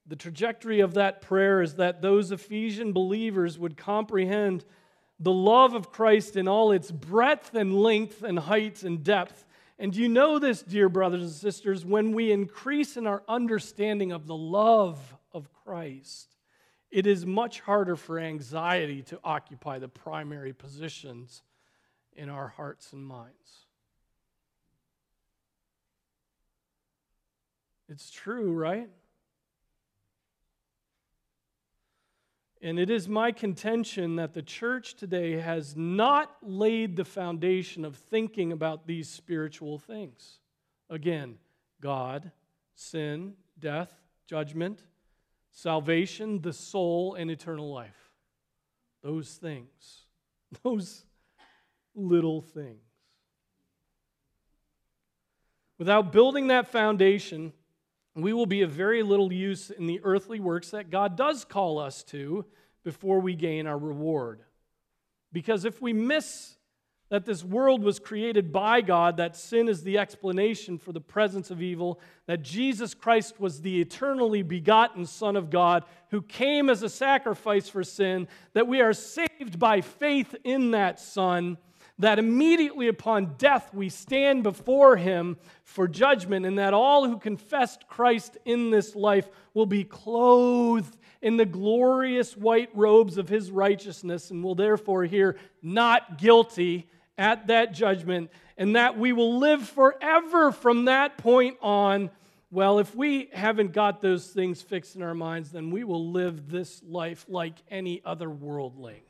The 0.06 0.16
trajectory 0.16 0.80
of 0.80 0.94
that 0.94 1.22
prayer 1.22 1.62
is 1.62 1.76
that 1.76 2.02
those 2.02 2.32
Ephesian 2.32 2.92
believers 2.92 3.58
would 3.58 3.76
comprehend 3.76 4.64
the 5.20 5.32
love 5.32 5.74
of 5.74 5.92
Christ 5.92 6.36
in 6.36 6.48
all 6.48 6.72
its 6.72 6.90
breadth 6.90 7.54
and 7.54 7.74
length 7.74 8.22
and 8.22 8.38
height 8.38 8.82
and 8.82 9.04
depth. 9.04 9.44
And 9.78 9.94
you 9.94 10.08
know 10.08 10.38
this, 10.38 10.62
dear 10.62 10.88
brothers 10.88 11.22
and 11.22 11.30
sisters, 11.30 11.84
when 11.84 12.12
we 12.12 12.32
increase 12.32 12.96
in 12.96 13.06
our 13.06 13.22
understanding 13.28 14.10
of 14.10 14.26
the 14.26 14.36
love 14.36 14.98
of 15.32 15.52
Christ, 15.52 16.36
it 16.90 17.06
is 17.06 17.24
much 17.24 17.60
harder 17.60 17.96
for 17.96 18.18
anxiety 18.18 19.02
to 19.04 19.20
occupy 19.22 19.78
the 19.78 19.88
primary 19.88 20.52
positions 20.52 21.42
in 22.14 22.28
our 22.28 22.48
hearts 22.48 22.92
and 22.92 23.04
minds. 23.06 23.66
It's 27.88 28.10
true, 28.10 28.52
right? 28.52 28.88
And 32.64 32.78
it 32.78 32.90
is 32.90 33.08
my 33.08 33.32
contention 33.32 34.14
that 34.16 34.34
the 34.34 34.42
church 34.42 34.94
today 34.94 35.32
has 35.32 35.74
not 35.76 36.36
laid 36.42 36.94
the 36.94 37.04
foundation 37.04 37.84
of 37.84 37.96
thinking 37.96 38.52
about 38.52 38.86
these 38.86 39.08
spiritual 39.08 39.78
things. 39.78 40.38
Again, 40.88 41.38
God, 41.80 42.30
sin, 42.76 43.34
death, 43.58 43.92
judgment, 44.28 44.84
salvation, 45.50 46.40
the 46.40 46.52
soul, 46.52 47.14
and 47.14 47.32
eternal 47.32 47.72
life. 47.72 48.12
Those 49.02 49.34
things. 49.34 50.06
Those 50.62 51.04
little 51.96 52.42
things. 52.42 52.78
Without 55.78 56.12
building 56.12 56.46
that 56.46 56.68
foundation, 56.68 57.52
we 58.14 58.32
will 58.32 58.46
be 58.46 58.62
of 58.62 58.70
very 58.70 59.02
little 59.02 59.32
use 59.32 59.70
in 59.70 59.86
the 59.86 60.00
earthly 60.04 60.40
works 60.40 60.70
that 60.70 60.90
God 60.90 61.16
does 61.16 61.44
call 61.44 61.78
us 61.78 62.02
to 62.04 62.44
before 62.84 63.20
we 63.20 63.34
gain 63.34 63.66
our 63.66 63.78
reward. 63.78 64.42
Because 65.32 65.64
if 65.64 65.80
we 65.80 65.92
miss 65.92 66.56
that 67.08 67.26
this 67.26 67.44
world 67.44 67.82
was 67.82 67.98
created 67.98 68.52
by 68.52 68.80
God, 68.80 69.18
that 69.18 69.36
sin 69.36 69.68
is 69.68 69.82
the 69.82 69.98
explanation 69.98 70.78
for 70.78 70.92
the 70.92 71.00
presence 71.00 71.50
of 71.50 71.60
evil, 71.60 72.00
that 72.26 72.42
Jesus 72.42 72.94
Christ 72.94 73.38
was 73.38 73.60
the 73.60 73.82
eternally 73.82 74.42
begotten 74.42 75.04
Son 75.04 75.36
of 75.36 75.50
God 75.50 75.84
who 76.10 76.22
came 76.22 76.70
as 76.70 76.82
a 76.82 76.88
sacrifice 76.88 77.68
for 77.68 77.84
sin, 77.84 78.28
that 78.54 78.66
we 78.66 78.80
are 78.80 78.94
saved 78.94 79.58
by 79.58 79.82
faith 79.82 80.34
in 80.42 80.70
that 80.70 80.98
Son 80.98 81.58
that 82.02 82.18
immediately 82.18 82.88
upon 82.88 83.34
death 83.38 83.72
we 83.74 83.88
stand 83.88 84.42
before 84.42 84.96
him 84.96 85.36
for 85.64 85.88
judgment, 85.88 86.46
and 86.46 86.58
that 86.58 86.74
all 86.74 87.08
who 87.08 87.18
confessed 87.18 87.88
Christ 87.88 88.36
in 88.44 88.70
this 88.70 88.94
life 88.94 89.28
will 89.54 89.66
be 89.66 89.84
clothed 89.84 90.96
in 91.20 91.36
the 91.36 91.46
glorious 91.46 92.36
white 92.36 92.70
robes 92.74 93.18
of 93.18 93.28
his 93.28 93.50
righteousness, 93.50 94.30
and 94.30 94.42
will 94.42 94.54
therefore 94.54 95.04
hear 95.04 95.36
not 95.62 96.18
guilty 96.18 96.88
at 97.16 97.46
that 97.46 97.72
judgment, 97.72 98.30
and 98.56 98.76
that 98.76 98.98
we 98.98 99.12
will 99.12 99.38
live 99.38 99.68
forever 99.68 100.50
from 100.50 100.86
that 100.86 101.18
point 101.18 101.56
on. 101.62 102.10
Well, 102.50 102.80
if 102.80 102.94
we 102.94 103.30
haven't 103.32 103.72
got 103.72 104.02
those 104.02 104.26
things 104.26 104.60
fixed 104.60 104.96
in 104.96 105.02
our 105.02 105.14
minds, 105.14 105.52
then 105.52 105.70
we 105.70 105.84
will 105.84 106.10
live 106.10 106.50
this 106.50 106.82
life 106.82 107.24
like 107.28 107.54
any 107.70 108.02
other 108.04 108.28
worldling. 108.28 109.00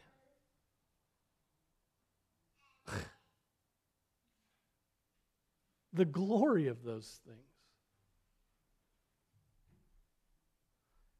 The 5.92 6.04
glory 6.04 6.68
of 6.68 6.82
those 6.82 7.20
things. 7.26 7.38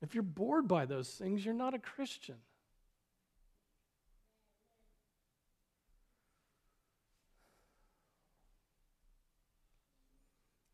If 0.01 0.15
you're 0.15 0.23
bored 0.23 0.67
by 0.67 0.87
those 0.87 1.09
things, 1.09 1.45
you're 1.45 1.55
not 1.55 1.75
a 1.75 1.79
Christian. 1.79 2.37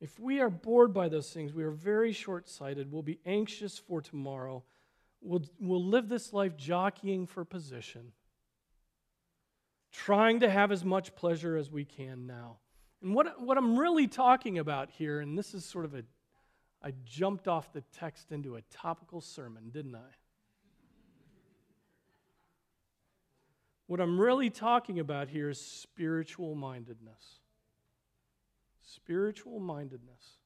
If 0.00 0.18
we 0.18 0.40
are 0.40 0.48
bored 0.48 0.94
by 0.94 1.08
those 1.08 1.30
things, 1.30 1.52
we 1.52 1.64
are 1.64 1.70
very 1.70 2.12
short 2.12 2.48
sighted. 2.48 2.90
We'll 2.90 3.02
be 3.02 3.18
anxious 3.26 3.78
for 3.78 4.00
tomorrow. 4.00 4.62
We'll, 5.20 5.44
we'll 5.60 5.84
live 5.84 6.08
this 6.08 6.32
life 6.32 6.56
jockeying 6.56 7.26
for 7.26 7.44
position, 7.44 8.12
trying 9.92 10.40
to 10.40 10.48
have 10.48 10.70
as 10.70 10.84
much 10.84 11.16
pleasure 11.16 11.56
as 11.56 11.70
we 11.70 11.84
can 11.84 12.26
now. 12.26 12.58
And 13.02 13.14
what, 13.14 13.40
what 13.40 13.56
I'm 13.56 13.78
really 13.78 14.06
talking 14.08 14.58
about 14.58 14.90
here, 14.90 15.20
and 15.20 15.38
this 15.38 15.54
is 15.54 15.64
sort 15.64 15.84
of 15.84 15.94
a, 15.94 16.02
I 16.82 16.92
jumped 17.04 17.46
off 17.46 17.72
the 17.72 17.82
text 17.96 18.32
into 18.32 18.56
a 18.56 18.62
topical 18.62 19.20
sermon, 19.20 19.70
didn't 19.70 19.94
I? 19.94 20.14
What 23.86 24.00
I'm 24.00 24.20
really 24.20 24.50
talking 24.50 24.98
about 24.98 25.28
here 25.28 25.48
is 25.48 25.60
spiritual 25.60 26.54
mindedness. 26.54 27.40
Spiritual 28.82 29.60
mindedness. 29.60 30.38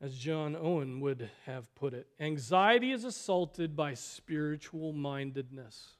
As 0.00 0.16
John 0.16 0.56
Owen 0.56 1.00
would 1.00 1.30
have 1.44 1.72
put 1.74 1.92
it, 1.92 2.06
anxiety 2.18 2.92
is 2.92 3.04
assaulted 3.04 3.76
by 3.76 3.94
spiritual 3.94 4.92
mindedness. 4.92 5.94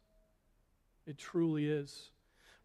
It 1.07 1.19
truly 1.19 1.67
is 1.69 2.11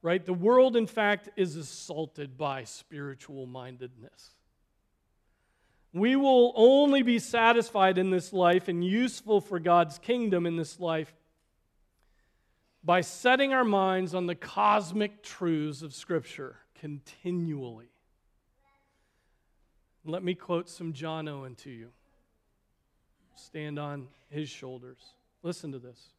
right? 0.04 0.24
The 0.24 0.34
world, 0.34 0.76
in 0.76 0.86
fact, 0.86 1.30
is 1.36 1.56
assaulted 1.56 2.38
by 2.38 2.66
spiritual 2.66 3.48
mindedness. 3.48 4.36
We 5.94 6.16
will 6.16 6.54
only 6.56 7.02
be 7.02 7.18
satisfied 7.20 7.98
in 7.98 8.12
this 8.12 8.34
life 8.34 8.68
and 8.68 8.84
useful 8.84 9.42
for 9.42 9.60
God's 9.60 9.98
kingdom 9.98 10.46
in 10.46 10.58
this 10.58 10.80
life 10.80 11.14
by 12.84 13.02
setting 13.02 13.54
our 13.54 13.64
minds 13.64 14.14
on 14.14 14.28
the 14.28 14.36
cosmic 14.36 15.24
truths 15.24 15.82
of 15.82 15.94
Scripture 15.94 16.58
continually. 16.80 17.88
Let 20.04 20.24
me 20.24 20.36
quote 20.36 20.68
some 20.68 20.92
John 20.92 21.30
Owen 21.30 21.56
to 21.56 21.70
you. 21.70 21.90
Stand 23.36 23.80
on 23.80 24.08
his 24.30 24.50
shoulders. 24.50 25.00
Listen 25.44 25.72
to 25.72 25.80
this. 25.80 26.10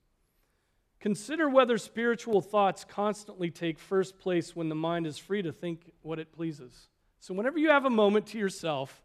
Consider 1.05 1.51
whether 1.51 1.77
spiritual 1.77 2.41
thoughts 2.41 2.83
constantly 2.83 3.51
take 3.51 3.79
first 3.79 4.19
place 4.19 4.57
when 4.57 4.71
the 4.71 4.75
mind 4.75 5.07
is 5.07 5.19
free 5.19 5.43
to 5.43 5.53
think 5.53 5.93
what 6.01 6.19
it 6.19 6.33
pleases. 6.33 6.89
So, 7.21 7.35
whenever 7.35 7.59
you 7.59 7.69
have 7.69 7.85
a 7.85 7.91
moment 7.91 8.29
to 8.29 8.39
yourself, 8.39 9.03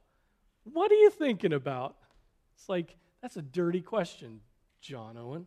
what 0.64 0.90
are 0.94 0.96
you 0.96 1.10
thinking 1.10 1.52
about? 1.52 1.98
It's 2.56 2.70
like, 2.70 2.96
that's 3.22 3.36
a 3.36 3.42
dirty 3.42 3.82
question, 3.82 4.40
John 4.80 5.18
Owen. 5.18 5.46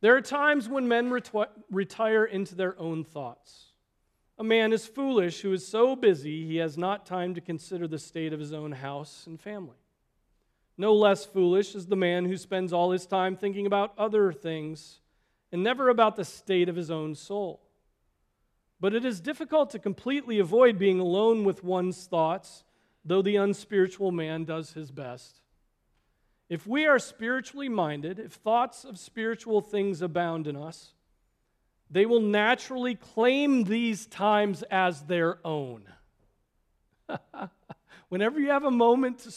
There 0.00 0.16
are 0.16 0.22
times 0.22 0.70
when 0.70 0.88
men 0.88 1.12
retire 1.70 2.24
into 2.24 2.54
their 2.54 2.80
own 2.80 3.04
thoughts. 3.04 3.72
A 4.38 4.42
man 4.42 4.72
is 4.72 4.86
foolish 4.86 5.42
who 5.42 5.52
is 5.52 5.68
so 5.68 5.94
busy 5.94 6.46
he 6.46 6.56
has 6.56 6.78
not 6.78 7.04
time 7.04 7.34
to 7.34 7.42
consider 7.42 7.86
the 7.86 7.98
state 7.98 8.32
of 8.32 8.40
his 8.40 8.54
own 8.54 8.72
house 8.72 9.26
and 9.26 9.38
family. 9.38 9.76
No 10.78 10.94
less 10.94 11.26
foolish 11.26 11.74
is 11.74 11.86
the 11.86 11.96
man 11.96 12.24
who 12.24 12.36
spends 12.36 12.72
all 12.72 12.92
his 12.92 13.04
time 13.04 13.36
thinking 13.36 13.66
about 13.66 13.92
other 13.98 14.32
things 14.32 15.00
and 15.50 15.62
never 15.62 15.88
about 15.88 16.14
the 16.14 16.24
state 16.24 16.68
of 16.68 16.76
his 16.76 16.88
own 16.88 17.16
soul. 17.16 17.60
But 18.80 18.94
it 18.94 19.04
is 19.04 19.20
difficult 19.20 19.70
to 19.70 19.80
completely 19.80 20.38
avoid 20.38 20.78
being 20.78 21.00
alone 21.00 21.42
with 21.42 21.64
one's 21.64 22.06
thoughts, 22.06 22.62
though 23.04 23.22
the 23.22 23.34
unspiritual 23.34 24.12
man 24.12 24.44
does 24.44 24.74
his 24.74 24.92
best. 24.92 25.40
If 26.48 26.64
we 26.64 26.86
are 26.86 27.00
spiritually 27.00 27.68
minded, 27.68 28.20
if 28.20 28.34
thoughts 28.34 28.84
of 28.84 28.98
spiritual 28.98 29.60
things 29.60 30.00
abound 30.00 30.46
in 30.46 30.56
us, 30.56 30.92
they 31.90 32.06
will 32.06 32.20
naturally 32.20 32.94
claim 32.94 33.64
these 33.64 34.06
times 34.06 34.62
as 34.70 35.02
their 35.02 35.38
own. 35.44 35.82
Whenever 38.08 38.40
you 38.40 38.48
have 38.48 38.64
a 38.64 38.70
moment 38.70 39.18
to 39.20 39.30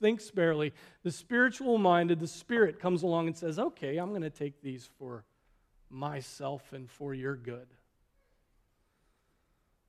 think 0.00 0.20
sparely, 0.20 0.72
the 1.04 1.10
spiritual 1.10 1.78
minded, 1.78 2.18
the 2.18 2.26
spirit 2.26 2.80
comes 2.80 3.02
along 3.02 3.28
and 3.28 3.36
says, 3.36 3.58
Okay, 3.58 3.96
I'm 3.96 4.10
going 4.10 4.22
to 4.22 4.30
take 4.30 4.60
these 4.60 4.88
for 4.98 5.24
myself 5.90 6.72
and 6.72 6.90
for 6.90 7.14
your 7.14 7.36
good. 7.36 7.68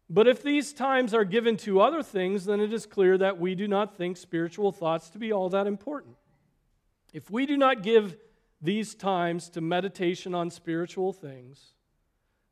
But 0.09 0.27
if 0.27 0.41
these 0.41 0.73
times 0.73 1.13
are 1.13 1.23
given 1.23 1.55
to 1.57 1.81
other 1.81 2.01
things, 2.01 2.45
then 2.45 2.59
it 2.59 2.73
is 2.73 2.85
clear 2.85 3.17
that 3.17 3.39
we 3.39 3.53
do 3.53 3.67
not 3.67 3.95
think 3.95 4.17
spiritual 4.17 4.71
thoughts 4.71 5.09
to 5.11 5.19
be 5.19 5.31
all 5.31 5.49
that 5.49 5.67
important. 5.67 6.15
If 7.13 7.29
we 7.29 7.45
do 7.45 7.57
not 7.57 7.83
give 7.83 8.17
these 8.61 8.95
times 8.95 9.49
to 9.49 9.61
meditation 9.61 10.33
on 10.33 10.49
spiritual 10.49 11.13
things, 11.13 11.73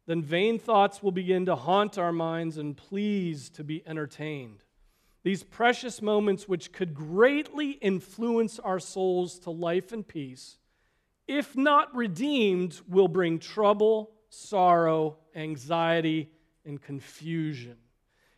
then 0.05 0.21
vain 0.21 0.59
thoughts 0.59 1.01
will 1.01 1.11
begin 1.11 1.45
to 1.45 1.55
haunt 1.55 1.97
our 1.97 2.13
minds 2.13 2.57
and 2.57 2.77
please 2.77 3.49
to 3.51 3.63
be 3.63 3.83
entertained. 3.87 4.63
These 5.27 5.43
precious 5.43 6.01
moments, 6.01 6.47
which 6.47 6.71
could 6.71 6.93
greatly 6.93 7.71
influence 7.71 8.59
our 8.59 8.79
souls 8.79 9.39
to 9.39 9.51
life 9.51 9.91
and 9.91 10.07
peace, 10.07 10.57
if 11.27 11.53
not 11.57 11.93
redeemed, 11.93 12.79
will 12.87 13.09
bring 13.09 13.37
trouble, 13.37 14.11
sorrow, 14.29 15.17
anxiety, 15.35 16.31
and 16.63 16.81
confusion. 16.81 17.75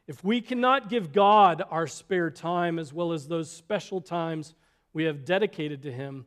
If 0.08 0.24
we 0.24 0.42
cannot 0.42 0.90
give 0.90 1.14
God 1.14 1.62
our 1.70 1.86
spare 1.86 2.32
time 2.32 2.80
as 2.80 2.92
well 2.92 3.14
as 3.14 3.28
those 3.28 3.52
special 3.52 4.02
times 4.02 4.56
we 4.92 5.04
have 5.04 5.26
dedicated 5.26 5.84
to 5.84 5.92
Him, 5.92 6.26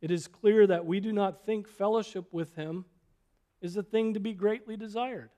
it 0.00 0.12
is 0.12 0.28
clear 0.28 0.64
that 0.68 0.86
we 0.86 1.00
do 1.00 1.12
not 1.12 1.44
think 1.44 1.66
fellowship 1.66 2.26
with 2.30 2.54
Him 2.54 2.84
is 3.60 3.76
a 3.76 3.82
thing 3.82 4.14
to 4.14 4.20
be 4.20 4.32
greatly 4.32 4.76
desired. 4.76 5.30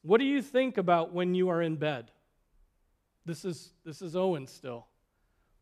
What 0.00 0.20
do 0.20 0.24
you 0.24 0.40
think 0.40 0.78
about 0.78 1.12
when 1.12 1.34
you 1.34 1.50
are 1.50 1.60
in 1.60 1.76
bed? 1.76 2.12
This 3.26 3.44
is, 3.44 3.72
this 3.84 4.02
is 4.02 4.14
Owen 4.14 4.46
still. 4.46 4.86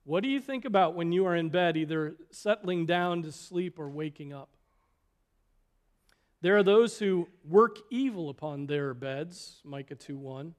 What 0.05 0.23
do 0.23 0.29
you 0.29 0.39
think 0.39 0.67
about 0.67 0.95
when 0.95 1.13
you 1.13 1.25
are 1.25 1.35
in 1.35 1.49
bed, 1.49 1.79
either 1.79 2.15
settling 2.31 2.85
down 2.85 3.23
to 3.23 3.33
sleep 3.33 3.79
or 3.79 3.89
waking 3.89 4.35
up? 4.35 4.51
There 6.43 6.59
are 6.59 6.63
those 6.63 6.99
who 6.99 7.27
work 7.43 7.79
evil 7.91 8.29
upon 8.29 8.67
their 8.67 8.93
beds, 8.93 9.63
Micah 9.65 9.95
2 9.95 10.19
1. 10.19 10.55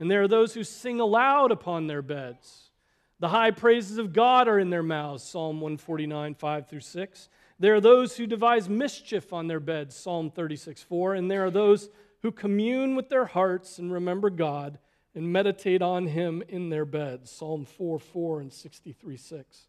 And 0.00 0.10
there 0.10 0.20
are 0.20 0.28
those 0.28 0.52
who 0.52 0.64
sing 0.64 1.00
aloud 1.00 1.50
upon 1.50 1.86
their 1.86 2.02
beds. 2.02 2.72
The 3.20 3.28
high 3.28 3.52
praises 3.52 3.96
of 3.96 4.12
God 4.12 4.46
are 4.46 4.58
in 4.58 4.68
their 4.68 4.82
mouths, 4.82 5.24
Psalm 5.24 5.62
149, 5.62 6.34
5 6.34 6.68
through 6.68 6.80
6. 6.80 7.28
There 7.58 7.74
are 7.74 7.80
those 7.80 8.18
who 8.18 8.26
devise 8.26 8.68
mischief 8.68 9.32
on 9.32 9.46
their 9.46 9.60
beds, 9.60 9.96
Psalm 9.96 10.30
36, 10.30 10.82
4. 10.82 11.14
And 11.14 11.30
there 11.30 11.46
are 11.46 11.50
those 11.50 11.88
who 12.20 12.30
commune 12.30 12.96
with 12.96 13.08
their 13.08 13.24
hearts 13.24 13.78
and 13.78 13.90
remember 13.90 14.28
God 14.28 14.78
and 15.14 15.32
meditate 15.32 15.80
on 15.80 16.06
him 16.06 16.42
in 16.48 16.70
their 16.70 16.84
beds. 16.84 17.30
Psalm 17.30 17.64
4 17.64 17.98
4 17.98 18.40
and 18.40 18.52
63 18.52 19.16
6. 19.16 19.66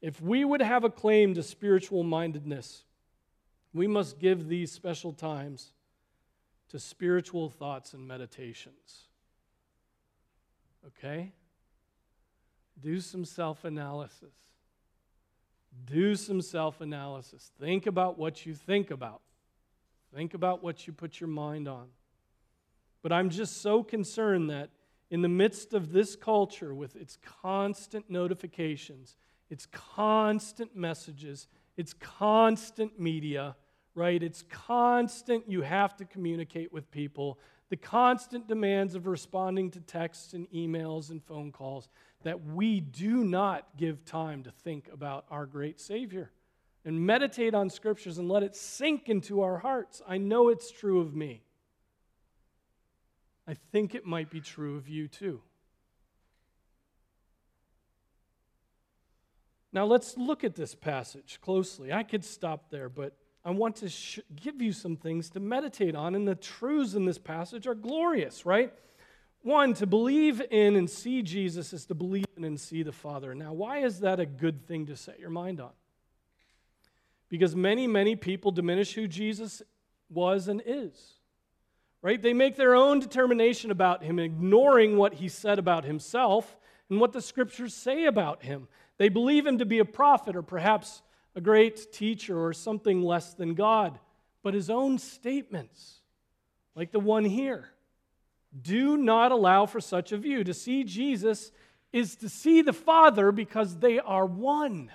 If 0.00 0.20
we 0.20 0.44
would 0.44 0.62
have 0.62 0.84
a 0.84 0.90
claim 0.90 1.34
to 1.34 1.42
spiritual 1.42 2.02
mindedness, 2.02 2.84
we 3.72 3.86
must 3.86 4.18
give 4.18 4.48
these 4.48 4.72
special 4.72 5.12
times 5.12 5.72
to 6.68 6.78
spiritual 6.78 7.48
thoughts 7.48 7.92
and 7.92 8.06
meditations. 8.06 9.04
Okay? 10.86 11.32
Do 12.80 13.00
some 13.00 13.24
self 13.24 13.64
analysis. 13.64 14.34
Do 15.84 16.14
some 16.14 16.40
self 16.40 16.80
analysis. 16.80 17.50
Think 17.58 17.86
about 17.86 18.18
what 18.18 18.46
you 18.46 18.54
think 18.54 18.90
about. 18.90 19.20
Think 20.14 20.34
about 20.34 20.62
what 20.62 20.86
you 20.86 20.92
put 20.92 21.20
your 21.20 21.28
mind 21.28 21.68
on. 21.68 21.88
But 23.02 23.12
I'm 23.12 23.30
just 23.30 23.60
so 23.60 23.82
concerned 23.82 24.50
that 24.50 24.70
in 25.10 25.22
the 25.22 25.28
midst 25.28 25.72
of 25.72 25.92
this 25.92 26.16
culture, 26.16 26.74
with 26.74 26.96
its 26.96 27.18
constant 27.42 28.10
notifications, 28.10 29.16
its 29.50 29.66
constant 29.66 30.74
messages, 30.76 31.46
its 31.76 31.92
constant 31.94 32.98
media, 32.98 33.54
right? 33.94 34.22
It's 34.22 34.42
constant, 34.50 35.44
you 35.48 35.62
have 35.62 35.96
to 35.96 36.04
communicate 36.04 36.72
with 36.72 36.90
people, 36.90 37.38
the 37.68 37.76
constant 37.76 38.46
demands 38.46 38.94
of 38.94 39.06
responding 39.06 39.70
to 39.72 39.80
texts 39.80 40.32
and 40.32 40.48
emails 40.50 41.10
and 41.10 41.22
phone 41.22 41.50
calls, 41.52 41.88
that 42.22 42.44
we 42.44 42.80
do 42.80 43.24
not 43.24 43.76
give 43.76 44.04
time 44.04 44.42
to 44.44 44.50
think 44.50 44.88
about 44.92 45.24
our 45.30 45.46
great 45.46 45.80
Savior 45.80 46.30
and 46.84 47.00
meditate 47.04 47.54
on 47.54 47.68
scriptures 47.68 48.18
and 48.18 48.28
let 48.28 48.42
it 48.42 48.54
sink 48.54 49.08
into 49.08 49.42
our 49.42 49.58
hearts. 49.58 50.02
I 50.06 50.18
know 50.18 50.48
it's 50.48 50.70
true 50.70 51.00
of 51.00 51.14
me. 51.14 51.42
I 53.48 53.54
think 53.54 53.94
it 53.94 54.04
might 54.04 54.30
be 54.30 54.40
true 54.40 54.76
of 54.76 54.88
you 54.88 55.08
too. 55.08 55.40
Now 59.72 59.84
let's 59.84 60.16
look 60.16 60.42
at 60.42 60.54
this 60.54 60.74
passage 60.74 61.38
closely. 61.42 61.92
I 61.92 62.02
could 62.02 62.24
stop 62.24 62.70
there, 62.70 62.88
but 62.88 63.14
I 63.44 63.50
want 63.50 63.76
to 63.76 63.88
sh- 63.88 64.20
give 64.34 64.60
you 64.60 64.72
some 64.72 64.96
things 64.96 65.30
to 65.30 65.40
meditate 65.40 65.94
on, 65.94 66.14
and 66.14 66.26
the 66.26 66.34
truths 66.34 66.94
in 66.94 67.04
this 67.04 67.18
passage 67.18 67.66
are 67.66 67.74
glorious, 67.74 68.46
right? 68.46 68.72
One, 69.42 69.74
to 69.74 69.86
believe 69.86 70.42
in 70.50 70.74
and 70.74 70.90
see 70.90 71.22
Jesus 71.22 71.72
is 71.72 71.86
to 71.86 71.94
believe 71.94 72.24
in 72.36 72.42
and 72.42 72.58
see 72.58 72.82
the 72.82 72.90
Father. 72.90 73.34
Now, 73.34 73.52
why 73.52 73.78
is 73.78 74.00
that 74.00 74.18
a 74.18 74.26
good 74.26 74.66
thing 74.66 74.86
to 74.86 74.96
set 74.96 75.20
your 75.20 75.30
mind 75.30 75.60
on? 75.60 75.70
Because 77.28 77.54
many, 77.54 77.86
many 77.86 78.16
people 78.16 78.50
diminish 78.50 78.94
who 78.94 79.06
Jesus 79.06 79.62
was 80.08 80.48
and 80.48 80.62
is 80.64 81.15
right? 82.06 82.22
They 82.22 82.34
make 82.34 82.54
their 82.54 82.76
own 82.76 83.00
determination 83.00 83.72
about 83.72 84.04
him, 84.04 84.20
ignoring 84.20 84.96
what 84.96 85.14
he 85.14 85.28
said 85.28 85.58
about 85.58 85.84
himself 85.84 86.56
and 86.88 87.00
what 87.00 87.12
the 87.12 87.20
scriptures 87.20 87.74
say 87.74 88.04
about 88.04 88.44
him. 88.44 88.68
They 88.96 89.08
believe 89.08 89.44
him 89.44 89.58
to 89.58 89.66
be 89.66 89.80
a 89.80 89.84
prophet 89.84 90.36
or 90.36 90.42
perhaps 90.42 91.02
a 91.34 91.40
great 91.40 91.92
teacher 91.92 92.38
or 92.38 92.52
something 92.52 93.02
less 93.02 93.34
than 93.34 93.54
God. 93.54 93.98
But 94.44 94.54
his 94.54 94.70
own 94.70 94.98
statements, 94.98 95.96
like 96.76 96.92
the 96.92 97.00
one 97.00 97.24
here, 97.24 97.70
do 98.62 98.96
not 98.96 99.32
allow 99.32 99.66
for 99.66 99.80
such 99.80 100.12
a 100.12 100.16
view. 100.16 100.44
To 100.44 100.54
see 100.54 100.84
Jesus 100.84 101.50
is 101.92 102.14
to 102.18 102.28
see 102.28 102.62
the 102.62 102.72
Father 102.72 103.32
because 103.32 103.78
they 103.78 103.98
are 103.98 104.26
one. 104.26 104.92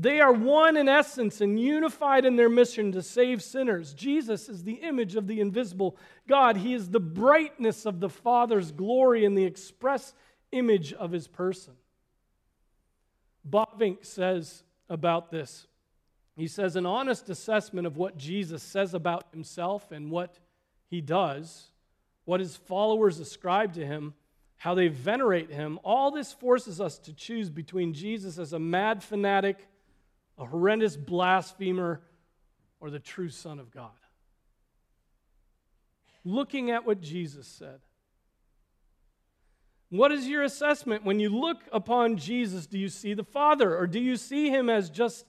They 0.00 0.20
are 0.20 0.32
one 0.32 0.78
in 0.78 0.88
essence 0.88 1.42
and 1.42 1.60
unified 1.60 2.24
in 2.24 2.36
their 2.36 2.48
mission 2.48 2.90
to 2.92 3.02
save 3.02 3.42
sinners. 3.42 3.92
Jesus 3.92 4.48
is 4.48 4.64
the 4.64 4.76
image 4.76 5.14
of 5.14 5.26
the 5.26 5.40
invisible 5.40 5.98
God. 6.26 6.56
He 6.56 6.72
is 6.72 6.88
the 6.88 7.00
brightness 7.00 7.84
of 7.84 8.00
the 8.00 8.08
Father's 8.08 8.72
glory 8.72 9.26
and 9.26 9.36
the 9.36 9.44
express 9.44 10.14
image 10.52 10.94
of 10.94 11.12
his 11.12 11.28
person. 11.28 11.74
Bavinck 13.46 14.06
says 14.06 14.62
about 14.88 15.30
this 15.30 15.66
he 16.34 16.46
says, 16.48 16.76
an 16.76 16.86
honest 16.86 17.28
assessment 17.28 17.86
of 17.86 17.98
what 17.98 18.16
Jesus 18.16 18.62
says 18.62 18.94
about 18.94 19.26
himself 19.32 19.92
and 19.92 20.10
what 20.10 20.38
he 20.88 21.02
does, 21.02 21.66
what 22.24 22.40
his 22.40 22.56
followers 22.56 23.20
ascribe 23.20 23.74
to 23.74 23.84
him, 23.84 24.14
how 24.56 24.74
they 24.74 24.88
venerate 24.88 25.50
him, 25.50 25.78
all 25.84 26.10
this 26.10 26.32
forces 26.32 26.80
us 26.80 26.98
to 27.00 27.12
choose 27.12 27.50
between 27.50 27.92
Jesus 27.92 28.38
as 28.38 28.54
a 28.54 28.58
mad 28.58 29.02
fanatic 29.02 29.68
a 30.40 30.46
horrendous 30.46 30.96
blasphemer, 30.96 32.00
or 32.80 32.90
the 32.90 32.98
true 32.98 33.28
Son 33.28 33.58
of 33.58 33.70
God. 33.70 33.90
Looking 36.24 36.70
at 36.70 36.86
what 36.86 37.02
Jesus 37.02 37.46
said. 37.46 37.80
What 39.90 40.12
is 40.12 40.26
your 40.26 40.42
assessment? 40.42 41.04
When 41.04 41.20
you 41.20 41.28
look 41.28 41.58
upon 41.72 42.16
Jesus, 42.16 42.66
do 42.66 42.78
you 42.78 42.88
see 42.88 43.12
the 43.12 43.24
Father, 43.24 43.76
or 43.76 43.86
do 43.86 44.00
you 44.00 44.16
see 44.16 44.48
him 44.48 44.70
as 44.70 44.88
just 44.88 45.26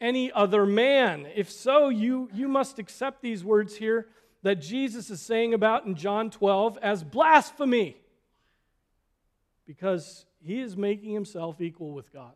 any 0.00 0.32
other 0.32 0.66
man? 0.66 1.28
If 1.36 1.50
so, 1.50 1.88
you, 1.88 2.28
you 2.34 2.48
must 2.48 2.80
accept 2.80 3.22
these 3.22 3.44
words 3.44 3.76
here 3.76 4.08
that 4.42 4.56
Jesus 4.56 5.08
is 5.08 5.20
saying 5.20 5.54
about 5.54 5.86
in 5.86 5.94
John 5.94 6.30
12 6.30 6.78
as 6.82 7.04
blasphemy, 7.04 7.96
because 9.66 10.24
he 10.40 10.60
is 10.60 10.76
making 10.76 11.12
himself 11.12 11.60
equal 11.60 11.92
with 11.92 12.12
God. 12.12 12.32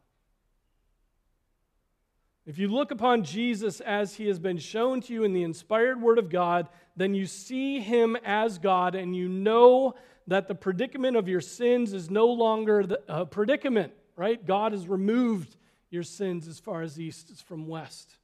If 2.45 2.59
you 2.59 2.69
look 2.69 2.91
upon 2.91 3.23
Jesus 3.23 3.81
as 3.81 4.15
he 4.15 4.27
has 4.27 4.39
been 4.39 4.59
shown 4.59 5.01
to 5.03 5.13
you 5.13 5.23
in 5.23 5.33
the 5.33 5.45
inspired 5.45 6.01
word 6.03 6.19
of 6.19 6.29
God, 6.29 6.69
then 6.97 7.15
you 7.15 7.27
see 7.27 7.79
him 7.79 8.17
as 8.25 8.59
God 8.59 8.95
and 8.95 9.15
you 9.15 9.29
know 9.29 9.95
that 10.27 10.49
the 10.49 10.55
predicament 10.55 11.17
of 11.17 11.29
your 11.29 11.41
sins 11.41 11.93
is 11.93 12.11
no 12.11 12.27
longer 12.27 12.97
a 13.09 13.27
predicament, 13.27 13.93
right? 14.17 14.45
God 14.45 14.73
has 14.73 14.89
removed 14.89 15.57
your 15.91 16.03
sins 16.03 16.49
as 16.49 16.59
far 16.59 16.83
as 16.83 16.99
east 16.99 17.31
is 17.31 17.41
from 17.41 17.69
west. 17.69 18.17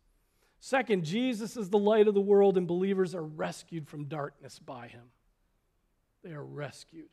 Second, 0.61 1.05
Jesus 1.05 1.57
is 1.57 1.71
the 1.71 1.79
light 1.79 2.09
of 2.09 2.15
the 2.15 2.21
world, 2.21 2.57
and 2.57 2.67
believers 2.67 3.15
are 3.15 3.23
rescued 3.23 3.87
from 3.87 4.05
darkness 4.05 4.59
by 4.59 4.89
him. 4.89 5.05
They 6.25 6.31
are 6.31 6.45
rescued. 6.45 7.11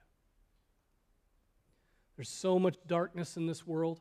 There's 2.15 2.29
so 2.29 2.57
much 2.57 2.75
darkness 2.87 3.37
in 3.37 3.45
this 3.45 3.67
world. 3.67 3.99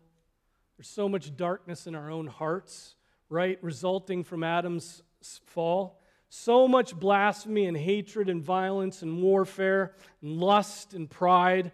There's 0.77 0.89
so 0.89 1.09
much 1.09 1.37
darkness 1.37 1.87
in 1.87 1.95
our 1.95 2.11
own 2.11 2.27
hearts, 2.27 2.97
right, 3.29 3.59
resulting 3.63 4.25
from 4.25 4.43
Adam's 4.43 5.03
fall. 5.47 6.01
So 6.29 6.67
much 6.67 6.99
blasphemy 6.99 7.67
and 7.67 7.77
hatred 7.77 8.29
and 8.29 8.43
violence 8.43 9.03
and 9.03 9.23
warfare 9.23 9.95
and 10.21 10.39
lust 10.39 10.93
and 10.93 11.09
pride. 11.09 11.71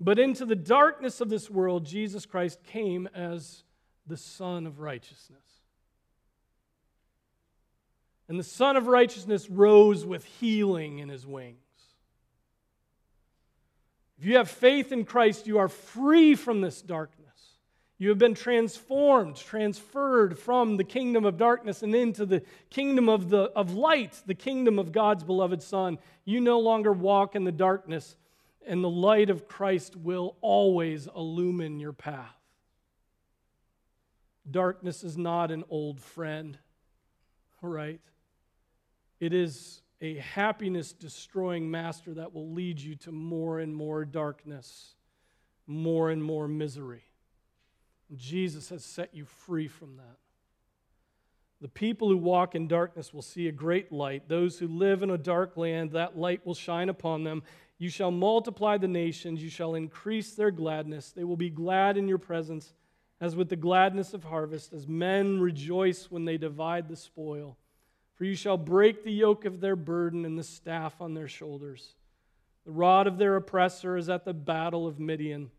But 0.00 0.18
into 0.18 0.44
the 0.44 0.54
darkness 0.54 1.20
of 1.20 1.28
this 1.28 1.50
world, 1.50 1.84
Jesus 1.84 2.26
Christ 2.26 2.62
came 2.64 3.08
as 3.14 3.64
the 4.06 4.16
Sun 4.16 4.66
of 4.66 4.80
righteousness. 4.80 5.40
And 8.28 8.38
the 8.38 8.44
Sun 8.44 8.76
of 8.76 8.86
righteousness 8.86 9.50
rose 9.50 10.06
with 10.06 10.24
healing 10.24 11.00
in 11.00 11.08
his 11.08 11.26
wings. 11.26 11.58
If 14.18 14.26
you 14.26 14.36
have 14.36 14.48
faith 14.48 14.92
in 14.92 15.04
Christ, 15.04 15.46
you 15.46 15.58
are 15.58 15.68
free 15.68 16.34
from 16.34 16.60
this 16.60 16.80
darkness. 16.80 17.23
You 17.96 18.08
have 18.08 18.18
been 18.18 18.34
transformed, 18.34 19.36
transferred 19.36 20.36
from 20.38 20.76
the 20.76 20.84
kingdom 20.84 21.24
of 21.24 21.36
darkness 21.36 21.82
and 21.82 21.94
into 21.94 22.26
the 22.26 22.42
kingdom 22.68 23.08
of, 23.08 23.30
the, 23.30 23.52
of 23.54 23.74
light, 23.74 24.20
the 24.26 24.34
kingdom 24.34 24.78
of 24.78 24.90
God's 24.90 25.22
beloved 25.22 25.62
Son. 25.62 25.98
You 26.24 26.40
no 26.40 26.58
longer 26.58 26.92
walk 26.92 27.36
in 27.36 27.44
the 27.44 27.52
darkness, 27.52 28.16
and 28.66 28.82
the 28.82 28.90
light 28.90 29.30
of 29.30 29.46
Christ 29.46 29.94
will 29.94 30.36
always 30.40 31.06
illumine 31.14 31.78
your 31.78 31.92
path. 31.92 32.36
Darkness 34.50 35.04
is 35.04 35.16
not 35.16 35.52
an 35.52 35.64
old 35.70 36.00
friend, 36.00 36.58
right? 37.62 38.00
It 39.20 39.32
is 39.32 39.82
a 40.00 40.16
happiness 40.16 40.92
destroying 40.92 41.70
master 41.70 42.12
that 42.14 42.34
will 42.34 42.50
lead 42.50 42.80
you 42.80 42.96
to 42.96 43.12
more 43.12 43.60
and 43.60 43.74
more 43.74 44.04
darkness, 44.04 44.94
more 45.66 46.10
and 46.10 46.22
more 46.22 46.48
misery. 46.48 47.04
Jesus 48.16 48.68
has 48.70 48.84
set 48.84 49.14
you 49.14 49.24
free 49.24 49.68
from 49.68 49.96
that. 49.96 50.18
The 51.60 51.68
people 51.68 52.08
who 52.08 52.16
walk 52.16 52.54
in 52.54 52.68
darkness 52.68 53.14
will 53.14 53.22
see 53.22 53.48
a 53.48 53.52
great 53.52 53.90
light. 53.90 54.28
Those 54.28 54.58
who 54.58 54.68
live 54.68 55.02
in 55.02 55.10
a 55.10 55.16
dark 55.18 55.56
land, 55.56 55.92
that 55.92 56.18
light 56.18 56.44
will 56.44 56.54
shine 56.54 56.88
upon 56.88 57.24
them. 57.24 57.42
You 57.78 57.88
shall 57.88 58.10
multiply 58.10 58.76
the 58.76 58.88
nations, 58.88 59.42
you 59.42 59.48
shall 59.48 59.74
increase 59.74 60.34
their 60.34 60.50
gladness. 60.50 61.10
They 61.12 61.24
will 61.24 61.36
be 61.36 61.50
glad 61.50 61.96
in 61.96 62.06
your 62.06 62.18
presence, 62.18 62.74
as 63.20 63.34
with 63.34 63.48
the 63.48 63.56
gladness 63.56 64.14
of 64.14 64.24
harvest, 64.24 64.72
as 64.72 64.86
men 64.86 65.40
rejoice 65.40 66.10
when 66.10 66.24
they 66.24 66.36
divide 66.36 66.88
the 66.88 66.96
spoil. 66.96 67.56
For 68.14 68.24
you 68.24 68.34
shall 68.36 68.58
break 68.58 69.02
the 69.02 69.12
yoke 69.12 69.44
of 69.44 69.60
their 69.60 69.76
burden 69.76 70.24
and 70.24 70.38
the 70.38 70.44
staff 70.44 71.00
on 71.00 71.14
their 71.14 71.28
shoulders. 71.28 71.94
The 72.64 72.72
rod 72.72 73.06
of 73.06 73.18
their 73.18 73.36
oppressor 73.36 73.96
is 73.96 74.08
at 74.08 74.24
the 74.24 74.34
battle 74.34 74.86
of 74.86 75.00
Midian. 75.00 75.50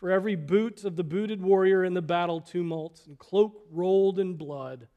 For 0.00 0.10
every 0.10 0.34
boot 0.34 0.84
of 0.84 0.96
the 0.96 1.04
booted 1.04 1.42
warrior 1.42 1.84
in 1.84 1.92
the 1.92 2.00
battle 2.00 2.40
tumult 2.40 3.02
and 3.06 3.18
cloak 3.18 3.66
rolled 3.70 4.18
in 4.18 4.34
blood 4.34 4.88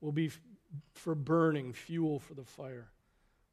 will 0.00 0.10
be 0.10 0.30
for 0.94 1.14
burning, 1.14 1.74
fuel 1.74 2.18
for 2.18 2.32
the 2.32 2.46
fire. 2.46 2.88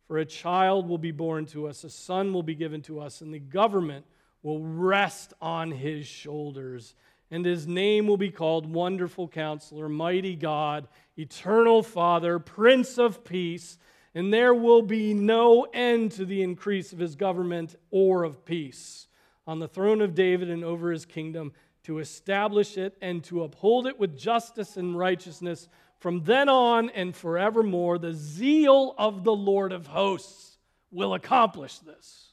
For 0.08 0.18
a 0.18 0.26
child 0.26 0.88
will 0.88 0.98
be 0.98 1.12
born 1.12 1.48
to 1.48 1.68
us, 1.68 1.84
a 1.84 1.90
son 1.90 2.32
will 2.32 2.44
be 2.44 2.56
given 2.56 2.82
to 2.84 3.02
us, 3.02 3.20
and 3.20 3.34
the 3.34 3.40
government 3.40 4.06
will 4.42 4.62
rest 4.62 5.34
on 5.42 5.70
his 5.70 6.08
shoulders. 6.08 6.96
And 7.30 7.46
his 7.46 7.68
name 7.68 8.08
will 8.08 8.16
be 8.16 8.32
called 8.32 8.66
Wonderful 8.66 9.28
Counselor, 9.28 9.90
Mighty 9.90 10.36
God, 10.36 10.88
Eternal 11.18 11.84
Father, 11.84 12.40
Prince 12.40 12.98
of 12.98 13.26
Peace 13.26 13.78
and 14.16 14.34
there 14.34 14.54
will 14.54 14.82
be 14.82 15.14
no 15.14 15.68
end 15.74 16.14
to 16.14 16.26
the 16.26 16.42
increase 16.42 16.94
of 16.94 17.00
his 17.00 17.16
government 17.16 17.76
or 17.92 18.24
of 18.24 18.46
peace 18.46 19.08
on 19.48 19.60
the 19.60 19.68
throne 19.68 20.02
of 20.02 20.16
David 20.16 20.50
and 20.50 20.64
over 20.64 20.92
his 20.92 21.06
kingdom 21.06 21.54
to 21.84 22.00
establish 22.00 22.78
it 22.78 22.98
and 23.02 23.24
to 23.26 23.44
uphold 23.44 23.86
it 23.86 24.00
with 24.00 24.18
justice 24.18 24.76
and 24.76 24.98
righteousness 24.98 25.70
from 26.00 26.24
then 26.24 26.50
on 26.50 26.90
and 26.90 27.16
forevermore. 27.16 28.00
The 28.00 28.14
zeal 28.14 28.96
of 28.98 29.24
the 29.24 29.36
Lord 29.36 29.72
of 29.72 29.88
hosts 29.88 30.58
will 30.92 31.14
accomplish 31.14 31.80
this. 31.80 32.32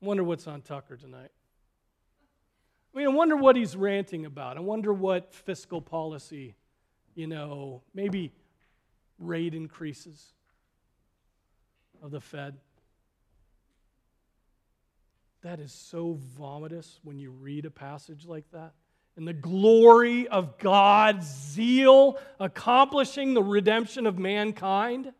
Wonder 0.00 0.22
what's 0.22 0.46
on 0.46 0.62
Tucker 0.62 0.96
tonight. 0.96 1.30
I 2.94 2.98
mean, 2.98 3.06
I 3.06 3.10
wonder 3.10 3.36
what 3.36 3.56
he's 3.56 3.74
ranting 3.74 4.26
about. 4.26 4.56
I 4.56 4.60
wonder 4.60 4.92
what 4.92 5.34
fiscal 5.34 5.80
policy, 5.80 6.54
you 7.14 7.26
know, 7.26 7.82
maybe 7.94 8.32
rate 9.18 9.54
increases 9.54 10.34
of 12.02 12.10
the 12.10 12.20
Fed. 12.20 12.56
That 15.42 15.60
is 15.60 15.72
so 15.72 16.18
vomitous 16.38 16.98
when 17.02 17.18
you 17.18 17.30
read 17.30 17.64
a 17.64 17.70
passage 17.70 18.26
like 18.26 18.50
that. 18.52 18.72
And 19.16 19.26
the 19.26 19.32
glory 19.32 20.28
of 20.28 20.58
God's 20.58 21.26
zeal 21.26 22.18
accomplishing 22.38 23.34
the 23.34 23.42
redemption 23.42 24.06
of 24.06 24.18
mankind. 24.18 25.12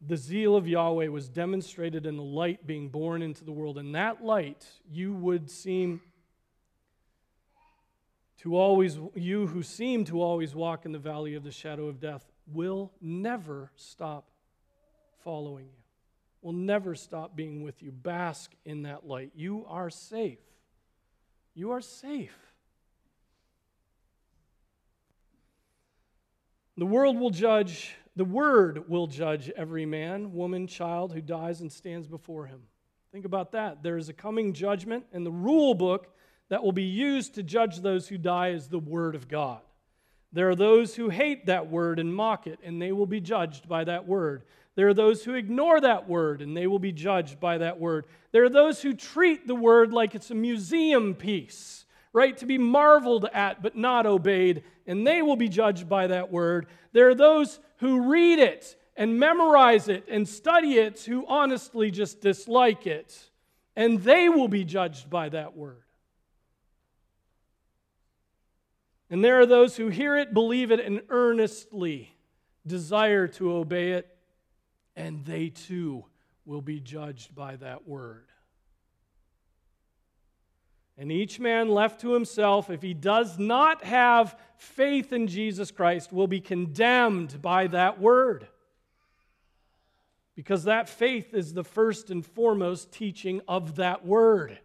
The 0.00 0.16
zeal 0.16 0.56
of 0.56 0.66
Yahweh 0.66 1.08
was 1.08 1.28
demonstrated 1.28 2.04
in 2.04 2.16
the 2.16 2.22
light 2.22 2.66
being 2.66 2.88
born 2.88 3.22
into 3.22 3.44
the 3.44 3.52
world. 3.52 3.78
And 3.78 3.94
that 3.94 4.24
light, 4.24 4.66
you 4.90 5.12
would 5.12 5.48
seem 5.48 6.00
to 8.42 8.56
always, 8.56 8.98
you 9.14 9.46
who 9.46 9.62
seem 9.62 10.04
to 10.06 10.22
always 10.22 10.54
walk 10.54 10.86
in 10.86 10.92
the 10.92 10.98
valley 10.98 11.34
of 11.34 11.44
the 11.44 11.52
shadow 11.52 11.88
of 11.88 12.00
death, 12.00 12.24
will 12.46 12.90
never 13.00 13.70
stop 13.76 14.30
following 15.22 15.66
you, 15.66 15.82
will 16.40 16.54
never 16.54 16.94
stop 16.94 17.36
being 17.36 17.62
with 17.62 17.82
you. 17.82 17.92
Bask 17.92 18.50
in 18.64 18.82
that 18.82 19.06
light. 19.06 19.32
You 19.34 19.66
are 19.68 19.90
safe. 19.90 20.38
You 21.54 21.72
are 21.72 21.82
safe. 21.82 22.34
The 26.78 26.86
world 26.86 27.18
will 27.18 27.30
judge, 27.30 27.94
the 28.16 28.24
word 28.24 28.88
will 28.88 29.06
judge 29.06 29.50
every 29.50 29.84
man, 29.84 30.32
woman, 30.32 30.66
child 30.66 31.12
who 31.12 31.20
dies 31.20 31.60
and 31.60 31.70
stands 31.70 32.08
before 32.08 32.46
him. 32.46 32.62
Think 33.12 33.26
about 33.26 33.52
that. 33.52 33.82
There 33.82 33.98
is 33.98 34.08
a 34.08 34.14
coming 34.14 34.54
judgment, 34.54 35.04
and 35.12 35.26
the 35.26 35.30
rule 35.30 35.74
book 35.74 36.14
that 36.50 36.62
will 36.62 36.72
be 36.72 36.82
used 36.82 37.36
to 37.36 37.42
judge 37.42 37.78
those 37.78 38.08
who 38.08 38.18
die 38.18 38.50
is 38.50 38.68
the 38.68 38.78
word 38.78 39.14
of 39.14 39.28
God. 39.28 39.60
There 40.32 40.50
are 40.50 40.56
those 40.56 40.94
who 40.94 41.08
hate 41.08 41.46
that 41.46 41.70
word 41.70 41.98
and 41.98 42.14
mock 42.14 42.46
it, 42.46 42.58
and 42.62 42.80
they 42.80 42.92
will 42.92 43.06
be 43.06 43.20
judged 43.20 43.68
by 43.68 43.84
that 43.84 44.06
word. 44.06 44.44
There 44.76 44.88
are 44.88 44.94
those 44.94 45.24
who 45.24 45.34
ignore 45.34 45.80
that 45.80 46.08
word, 46.08 46.42
and 46.42 46.56
they 46.56 46.66
will 46.66 46.78
be 46.78 46.92
judged 46.92 47.40
by 47.40 47.58
that 47.58 47.80
word. 47.80 48.04
There 48.32 48.44
are 48.44 48.50
those 48.50 48.82
who 48.82 48.94
treat 48.94 49.46
the 49.46 49.54
word 49.54 49.92
like 49.92 50.14
it's 50.14 50.30
a 50.30 50.36
museum 50.36 51.14
piece, 51.14 51.84
right? 52.12 52.36
To 52.38 52.46
be 52.46 52.58
marveled 52.58 53.26
at 53.32 53.62
but 53.62 53.76
not 53.76 54.06
obeyed, 54.06 54.62
and 54.86 55.06
they 55.06 55.22
will 55.22 55.36
be 55.36 55.48
judged 55.48 55.88
by 55.88 56.06
that 56.08 56.30
word. 56.30 56.66
There 56.92 57.08
are 57.08 57.14
those 57.14 57.58
who 57.78 58.10
read 58.10 58.38
it 58.38 58.76
and 58.96 59.18
memorize 59.18 59.88
it 59.88 60.04
and 60.08 60.28
study 60.28 60.74
it 60.74 61.00
who 61.00 61.26
honestly 61.26 61.90
just 61.90 62.20
dislike 62.20 62.86
it, 62.86 63.30
and 63.74 64.00
they 64.02 64.28
will 64.28 64.48
be 64.48 64.64
judged 64.64 65.10
by 65.10 65.28
that 65.30 65.56
word. 65.56 65.82
And 69.10 69.24
there 69.24 69.40
are 69.40 69.46
those 69.46 69.76
who 69.76 69.88
hear 69.88 70.16
it, 70.16 70.32
believe 70.32 70.70
it, 70.70 70.78
and 70.78 71.02
earnestly 71.08 72.14
desire 72.64 73.26
to 73.26 73.52
obey 73.52 73.92
it, 73.92 74.06
and 74.94 75.24
they 75.24 75.48
too 75.48 76.04
will 76.44 76.62
be 76.62 76.78
judged 76.78 77.34
by 77.34 77.56
that 77.56 77.88
word. 77.88 78.26
And 80.96 81.10
each 81.10 81.40
man 81.40 81.70
left 81.70 82.02
to 82.02 82.12
himself, 82.12 82.70
if 82.70 82.82
he 82.82 82.94
does 82.94 83.38
not 83.38 83.84
have 83.84 84.38
faith 84.58 85.12
in 85.12 85.26
Jesus 85.26 85.70
Christ, 85.70 86.12
will 86.12 86.26
be 86.26 86.40
condemned 86.40 87.40
by 87.40 87.66
that 87.68 87.98
word. 87.98 88.46
Because 90.36 90.64
that 90.64 90.88
faith 90.88 91.34
is 91.34 91.54
the 91.54 91.64
first 91.64 92.10
and 92.10 92.24
foremost 92.24 92.92
teaching 92.92 93.40
of 93.48 93.76
that 93.76 94.06
word. 94.06 94.58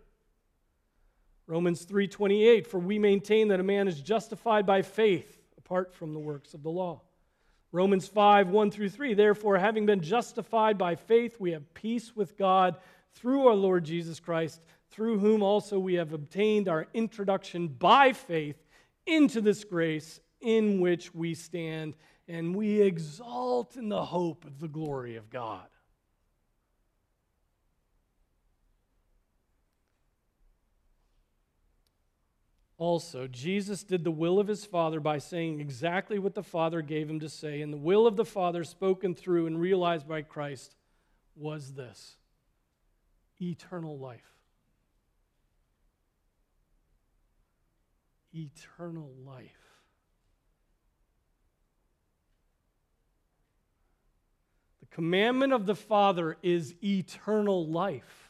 Romans 1.47 1.85
3:28 1.85 2.65
for 2.67 2.79
we 2.79 2.97
maintain 2.99 3.49
that 3.49 3.59
a 3.59 3.63
man 3.63 3.87
is 3.87 4.01
justified 4.01 4.65
by 4.65 4.81
faith 4.81 5.41
apart 5.57 5.93
from 5.93 6.13
the 6.13 6.19
works 6.19 6.53
of 6.53 6.63
the 6.63 6.69
law. 6.69 7.01
Romans 7.71 8.07
5 8.07 8.49
1 8.49 8.71
through 8.71 8.89
3 8.89 9.13
therefore 9.13 9.57
having 9.57 9.85
been 9.85 10.01
justified 10.01 10.77
by 10.77 10.95
faith 10.95 11.39
we 11.39 11.51
have 11.51 11.73
peace 11.73 12.15
with 12.15 12.37
God 12.37 12.77
through 13.13 13.47
our 13.47 13.55
Lord 13.55 13.83
Jesus 13.83 14.19
Christ 14.19 14.65
through 14.89 15.19
whom 15.19 15.43
also 15.43 15.77
we 15.77 15.95
have 15.95 16.13
obtained 16.13 16.67
our 16.67 16.87
introduction 16.93 17.67
by 17.67 18.13
faith 18.13 18.63
into 19.05 19.41
this 19.41 19.63
grace 19.63 20.19
in 20.41 20.79
which 20.79 21.13
we 21.13 21.33
stand 21.33 21.95
and 22.27 22.55
we 22.55 22.81
exalt 22.81 23.75
in 23.75 23.89
the 23.89 24.05
hope 24.05 24.45
of 24.45 24.59
the 24.59 24.67
glory 24.67 25.15
of 25.15 25.29
God. 25.29 25.67
Also, 32.77 33.25
Jesus 33.27 33.83
did 33.83 34.03
the 34.03 34.11
will 34.11 34.37
of 34.37 34.47
his 34.47 34.65
Father 34.65 34.99
by 34.99 35.17
saying 35.17 35.61
exactly 35.61 36.19
what 36.19 36.35
the 36.35 36.43
Father 36.43 36.81
gave 36.81 37.09
him 37.09 37.21
to 37.21 37.29
say, 37.29 37.61
and 37.61 37.71
the 37.71 37.77
will 37.77 38.05
of 38.05 38.17
the 38.17 38.25
Father, 38.25 38.65
spoken 38.65 39.15
through 39.15 39.47
and 39.47 39.59
realized 39.59 40.07
by 40.07 40.21
Christ, 40.21 40.75
was 41.35 41.73
this 41.73 42.17
eternal 43.41 43.97
life. 43.97 44.33
Eternal 48.33 49.13
life. 49.25 49.45
The 54.81 54.87
commandment 54.87 55.53
of 55.53 55.65
the 55.65 55.75
Father 55.75 56.35
is 56.43 56.75
eternal 56.83 57.65
life. 57.65 58.24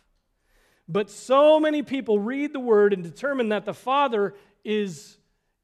But 0.87 1.09
so 1.09 1.59
many 1.59 1.81
people 1.81 2.19
read 2.19 2.53
the 2.53 2.59
word 2.59 2.93
and 2.93 3.03
determine 3.03 3.49
that 3.49 3.65
the 3.65 3.73
Father 3.73 4.35
is, 4.63 5.17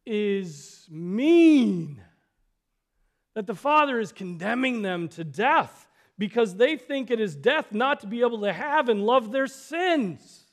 is 0.06 0.88
mean, 0.90 2.02
that 3.36 3.48
the 3.48 3.56
Father 3.56 4.00
is 4.00 4.12
condemning 4.12 4.82
them 4.82 5.08
to 5.10 5.24
death 5.24 5.88
because 6.18 6.56
they 6.56 6.76
think 6.76 7.10
it 7.10 7.20
is 7.20 7.36
death 7.36 7.72
not 7.72 8.00
to 8.02 8.08
be 8.08 8.22
able 8.22 8.42
to 8.42 8.54
have 8.54 8.90
and 8.90 9.06
love 9.06 9.32
their 9.32 9.48
sins. 9.48 10.46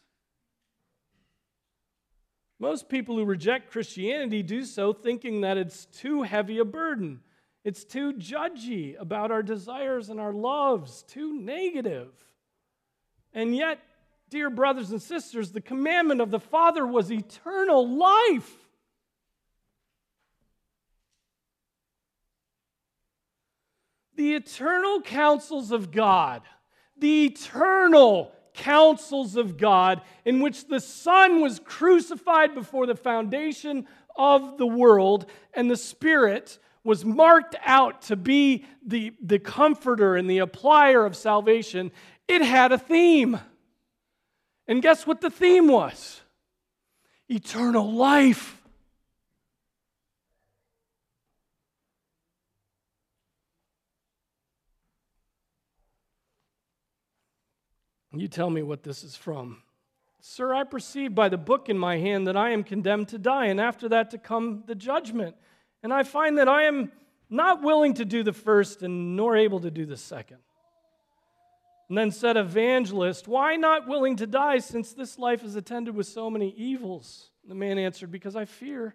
Most 2.59 2.89
people 2.89 3.17
who 3.17 3.25
reject 3.25 3.71
Christianity 3.71 4.43
do 4.43 4.65
so 4.65 4.93
thinking 4.93 5.43
that 5.43 5.57
it's 5.57 5.87
too 5.87 6.23
heavy 6.23 6.59
a 6.59 6.65
burden. 6.65 7.21
It's 7.65 7.85
too 7.85 8.15
judgy 8.15 8.99
about 8.99 9.31
our 9.31 9.43
desires 9.43 10.09
and 10.09 10.19
our 10.19 10.33
loves, 10.33 11.03
too 11.03 11.39
negative. 11.39 12.13
And 13.33 13.55
yet, 13.55 13.79
dear 14.31 14.51
brothers 14.51 14.91
and 14.91 15.01
sisters, 15.01 15.53
the 15.53 15.61
commandment 15.61 16.21
of 16.21 16.31
the 16.31 16.41
Father 16.41 16.87
was 16.87 17.11
eternal 17.11 17.89
life. 17.89 18.53
The 24.17 24.35
eternal 24.35 25.01
counsels 25.01 25.71
of 25.71 25.93
God, 25.93 26.43
the 26.97 27.27
eternal 27.27 28.33
counsels 28.53 29.37
of 29.37 29.57
God, 29.57 30.03
in 30.25 30.41
which 30.41 30.67
the 30.67 30.81
Son 30.81 31.41
was 31.41 31.61
crucified 31.61 32.55
before 32.55 32.87
the 32.87 32.97
foundation 32.97 33.87
of 34.17 34.59
the 34.59 34.67
world, 34.67 35.27
and 35.55 35.71
the 35.71 35.77
Spirit 35.77 36.59
was 36.83 37.05
marked 37.05 37.55
out 37.65 38.03
to 38.03 38.17
be 38.17 38.65
the, 38.85 39.13
the 39.23 39.39
comforter 39.39 40.17
and 40.17 40.29
the 40.29 40.39
applier 40.39 41.07
of 41.07 41.15
salvation, 41.15 41.93
it 42.27 42.43
had 42.43 42.73
a 42.73 42.79
theme. 42.79 43.39
And 44.69 44.83
guess 44.83 45.07
what 45.07 45.23
the 45.23 45.31
theme 45.31 45.67
was? 45.67 46.21
Eternal 47.29 47.91
life. 47.91 48.55
You 58.13 58.27
tell 58.27 58.51
me 58.51 58.63
what 58.63 58.83
this 58.83 59.05
is 59.05 59.17
from. 59.17 59.63
Sir, 60.21 60.53
I 60.53 60.65
perceive 60.65 61.15
by 61.15 61.29
the 61.29 61.39
book 61.39 61.69
in 61.69 61.79
my 61.79 61.99
hand 61.99 62.27
that 62.27 62.37
I 62.37 62.51
am 62.51 62.65
condemned 62.65 63.09
to 63.09 63.19
die, 63.19 63.47
and 63.47 63.61
after 63.61 63.89
that 63.91 64.11
to 64.11 64.19
come 64.19 64.65
the 64.67 64.75
judgment. 64.75 65.37
And 65.83 65.93
I 65.93 66.03
find 66.03 66.39
that 66.39 66.49
I 66.49 66.65
am 66.65 66.91
not 67.31 67.63
willing 67.63 67.95
to 67.95 68.05
do 68.05 68.23
the 68.23 68.33
first 68.33 68.83
and 68.83 69.15
nor 69.15 69.37
able 69.37 69.61
to 69.61 69.71
do 69.71 69.87
the 69.87 69.97
second. 69.97 70.39
And 71.89 71.97
then 71.97 72.11
said, 72.11 72.37
Evangelist, 72.37 73.27
why 73.27 73.57
not 73.57 73.89
willing 73.89 74.17
to 74.17 74.27
die 74.27 74.59
since 74.59 74.93
this 74.93 75.19
life 75.19 75.43
is 75.43 75.57
attended 75.57 75.95
with 75.95 76.07
so 76.07 76.29
many 76.29 76.51
evils? 76.51 77.31
The 77.47 77.55
man 77.55 77.79
answered, 77.79 78.11
Because 78.11 78.37
I 78.37 78.45
fear 78.45 78.95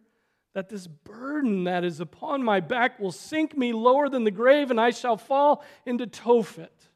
that 0.53 0.69
this 0.69 0.85
burden 0.85 1.63
that 1.63 1.83
is 1.83 1.99
upon 1.99 2.43
my 2.43 2.59
back 2.59 2.99
will 2.99 3.11
sink 3.11 3.57
me 3.57 3.73
lower 3.73 4.09
than 4.09 4.23
the 4.23 4.31
grave, 4.31 4.69
and 4.69 4.79
I 4.79 4.91
shall 4.91 5.17
fall 5.17 5.63
into 5.85 6.05
Tophet. 6.05 6.89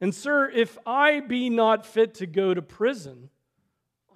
And, 0.00 0.14
sir, 0.14 0.48
if 0.48 0.78
I 0.86 1.20
be 1.20 1.50
not 1.50 1.84
fit 1.84 2.14
to 2.14 2.26
go 2.26 2.54
to 2.54 2.62
prison, 2.62 3.30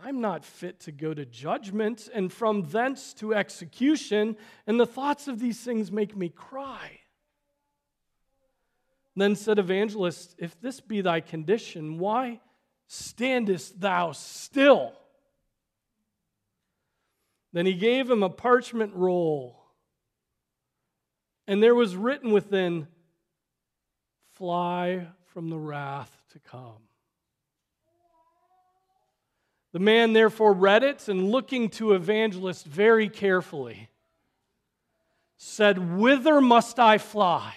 I'm 0.02 0.20
not 0.20 0.44
fit 0.44 0.80
to 0.80 0.92
go 0.92 1.12
to 1.12 1.26
judgment, 1.26 2.09
and 2.14 2.32
from 2.32 2.62
thence 2.62 3.12
to 3.14 3.34
execution, 3.34 4.36
and 4.66 4.78
the 4.78 4.86
thoughts 4.86 5.26
of 5.26 5.40
these 5.40 5.61
things 5.61 5.90
make 5.90 6.16
me 6.16 6.28
cry. 6.28 7.00
Then 9.16 9.36
said 9.36 9.58
Evangelist, 9.58 10.34
If 10.38 10.60
this 10.60 10.80
be 10.80 11.00
thy 11.00 11.20
condition, 11.20 11.98
why 11.98 12.40
standest 12.86 13.80
thou 13.80 14.12
still? 14.12 14.92
Then 17.52 17.66
he 17.66 17.74
gave 17.74 18.10
him 18.10 18.22
a 18.24 18.28
parchment 18.28 18.94
roll, 18.94 19.62
and 21.46 21.62
there 21.62 21.74
was 21.74 21.94
written 21.94 22.32
within, 22.32 22.88
Fly 24.32 25.06
from 25.26 25.48
the 25.48 25.58
wrath 25.58 26.10
to 26.32 26.40
come. 26.40 26.82
The 29.70 29.78
man 29.78 30.12
therefore 30.12 30.52
read 30.52 30.82
it, 30.82 31.08
and 31.08 31.30
looking 31.30 31.68
to 31.70 31.92
Evangelist 31.92 32.66
very 32.66 33.08
carefully, 33.08 33.88
said, 35.36 35.96
Whither 35.96 36.40
must 36.40 36.80
I 36.80 36.98
fly? 36.98 37.54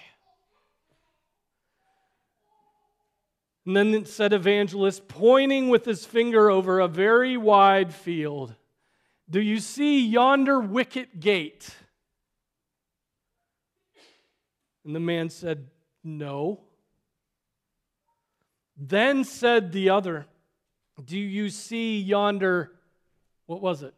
And 3.67 3.75
then 3.75 4.05
said 4.05 4.31
Evangelist, 4.31 5.09
pointing 5.09 5.67
with 5.67 5.83
his 5.83 6.05
finger 6.05 6.49
over 6.49 6.79
a 6.79 6.87
very 6.87 7.35
wide 7.35 7.93
field, 7.93 8.55
Do 9.29 9.41
you 9.41 9.59
see 9.59 10.07
yonder 10.07 10.57
wicket 10.57 11.19
gate? 11.19 11.75
And 14.85 14.95
the 14.95 15.01
man 15.01 15.29
said, 15.29 15.67
No. 16.01 16.61
Then 18.77 19.25
said 19.25 19.73
the 19.73 19.89
other, 19.89 20.27
Do 21.03 21.19
you 21.19 21.49
see 21.49 21.99
yonder, 21.99 22.71
what 23.47 23.61
was 23.61 23.83
it? 23.83 23.93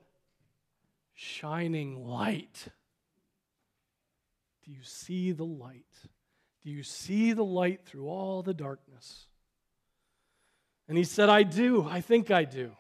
Shining 1.14 2.08
light. 2.08 2.70
Do 4.66 4.72
you 4.72 4.82
see 4.82 5.32
the 5.32 5.46
light? 5.46 5.86
Do 6.64 6.72
you 6.72 6.82
see 6.82 7.34
the 7.34 7.46
light 7.46 7.86
through 7.86 8.08
all 8.08 8.42
the 8.42 8.56
darkness? 8.56 9.28
And 10.90 10.98
he 10.98 11.04
said, 11.04 11.30
I 11.30 11.44
do. 11.44 11.88
I 11.88 12.02
think 12.02 12.32
I 12.32 12.44
do. 12.44 12.72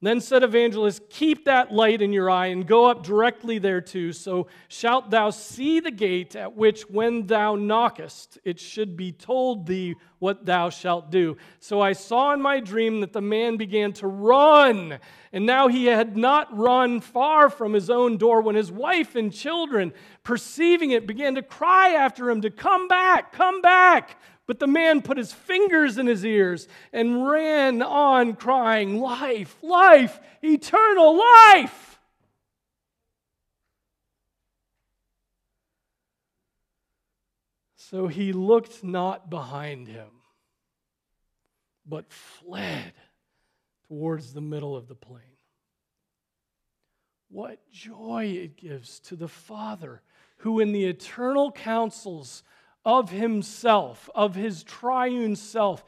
Then 0.00 0.20
said 0.20 0.44
Evangelist, 0.44 1.10
Keep 1.10 1.46
that 1.46 1.72
light 1.72 2.00
in 2.00 2.12
your 2.12 2.30
eye 2.30 2.46
and 2.46 2.66
go 2.66 2.86
up 2.86 3.02
directly 3.02 3.58
thereto. 3.58 4.12
So 4.12 4.46
shalt 4.68 5.10
thou 5.10 5.30
see 5.30 5.80
the 5.80 5.90
gate 5.90 6.36
at 6.36 6.54
which, 6.54 6.88
when 6.88 7.26
thou 7.26 7.56
knockest, 7.56 8.38
it 8.44 8.60
should 8.60 8.96
be 8.96 9.10
told 9.10 9.66
thee 9.66 9.96
what 10.20 10.46
thou 10.46 10.70
shalt 10.70 11.10
do. 11.10 11.36
So 11.58 11.80
I 11.80 11.94
saw 11.94 12.32
in 12.32 12.40
my 12.40 12.60
dream 12.60 13.00
that 13.00 13.12
the 13.12 13.20
man 13.20 13.56
began 13.56 13.92
to 13.94 14.06
run. 14.06 15.00
And 15.32 15.44
now 15.44 15.66
he 15.66 15.86
had 15.86 16.16
not 16.16 16.56
run 16.56 17.00
far 17.00 17.50
from 17.50 17.72
his 17.72 17.90
own 17.90 18.18
door 18.18 18.40
when 18.40 18.54
his 18.54 18.70
wife 18.70 19.16
and 19.16 19.32
children, 19.32 19.92
perceiving 20.22 20.92
it, 20.92 21.08
began 21.08 21.34
to 21.34 21.42
cry 21.42 21.90
after 21.90 22.30
him 22.30 22.40
to 22.42 22.50
come 22.50 22.86
back, 22.86 23.32
come 23.32 23.60
back. 23.60 24.16
But 24.48 24.60
the 24.60 24.66
man 24.66 25.02
put 25.02 25.18
his 25.18 25.30
fingers 25.30 25.98
in 25.98 26.06
his 26.06 26.24
ears 26.24 26.68
and 26.90 27.28
ran 27.28 27.82
on, 27.82 28.34
crying, 28.34 28.98
Life, 28.98 29.62
life, 29.62 30.18
eternal 30.42 31.18
life. 31.18 32.00
So 37.76 38.06
he 38.08 38.32
looked 38.32 38.82
not 38.82 39.28
behind 39.28 39.86
him, 39.86 40.08
but 41.86 42.10
fled 42.10 42.94
towards 43.86 44.32
the 44.32 44.40
middle 44.40 44.74
of 44.74 44.88
the 44.88 44.94
plain. 44.94 45.20
What 47.28 47.70
joy 47.70 48.24
it 48.42 48.56
gives 48.56 48.98
to 49.00 49.16
the 49.16 49.28
Father 49.28 50.00
who, 50.38 50.60
in 50.60 50.72
the 50.72 50.86
eternal 50.86 51.52
counsels 51.52 52.42
of 52.88 53.10
himself, 53.10 54.08
of 54.14 54.34
his 54.34 54.64
triune 54.64 55.36
self, 55.36 55.84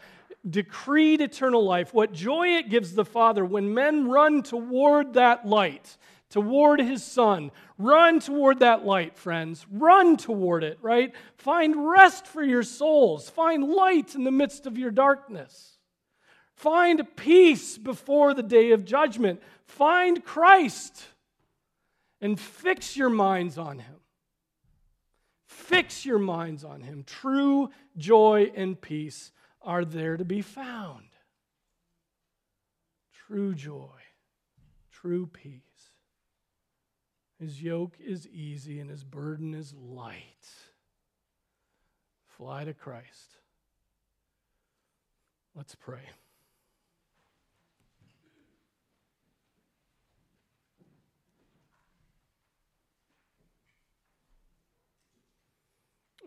decreed 0.49 1.23
eternal 1.23 1.65
life. 1.65 1.95
What 1.95 2.13
joy 2.13 2.59
it 2.59 2.69
gives 2.69 2.93
the 2.93 3.07
Father 3.07 3.43
when 3.43 3.73
men 3.73 4.11
run 4.11 4.43
toward 4.43 5.15
that 5.15 5.47
light, 5.47 5.97
toward 6.29 6.79
his 6.79 7.03
Son. 7.03 7.53
Run 7.79 8.21
toward 8.21 8.59
that 8.59 8.85
light, 8.85 9.17
friends. 9.17 9.65
Run 9.73 10.19
toward 10.19 10.63
it, 10.63 10.79
right? 10.83 11.15
Find 11.39 11.89
rest 11.89 12.27
for 12.27 12.43
your 12.43 12.63
souls. 12.63 13.31
Find 13.31 13.65
light 13.65 14.15
in 14.15 14.25
the 14.25 14.31
midst 14.31 14.67
of 14.67 14.77
your 14.77 14.91
darkness. 14.91 15.79
Find 16.55 17.03
peace 17.17 17.79
before 17.79 18.35
the 18.35 18.43
day 18.43 18.73
of 18.73 18.85
judgment. 18.85 19.41
Find 19.65 20.23
Christ 20.23 21.03
and 22.21 22.39
fix 22.39 22.95
your 22.95 23.09
minds 23.09 23.57
on 23.57 23.79
him. 23.79 24.00
Fix 25.71 26.05
your 26.05 26.19
minds 26.19 26.65
on 26.65 26.81
Him. 26.81 27.05
True 27.07 27.71
joy 27.97 28.51
and 28.57 28.81
peace 28.81 29.31
are 29.63 29.85
there 29.85 30.17
to 30.17 30.25
be 30.25 30.43
found. 30.43 31.05
True 33.29 33.55
joy, 33.55 34.01
true 34.91 35.29
peace. 35.29 35.63
His 37.39 37.63
yoke 37.63 37.97
is 38.05 38.27
easy 38.27 38.81
and 38.81 38.91
his 38.91 39.05
burden 39.05 39.55
is 39.55 39.73
light. 39.73 40.49
Fly 42.27 42.65
to 42.65 42.75
Christ. 42.75 43.37
Let's 45.55 45.77
pray. 45.77 46.03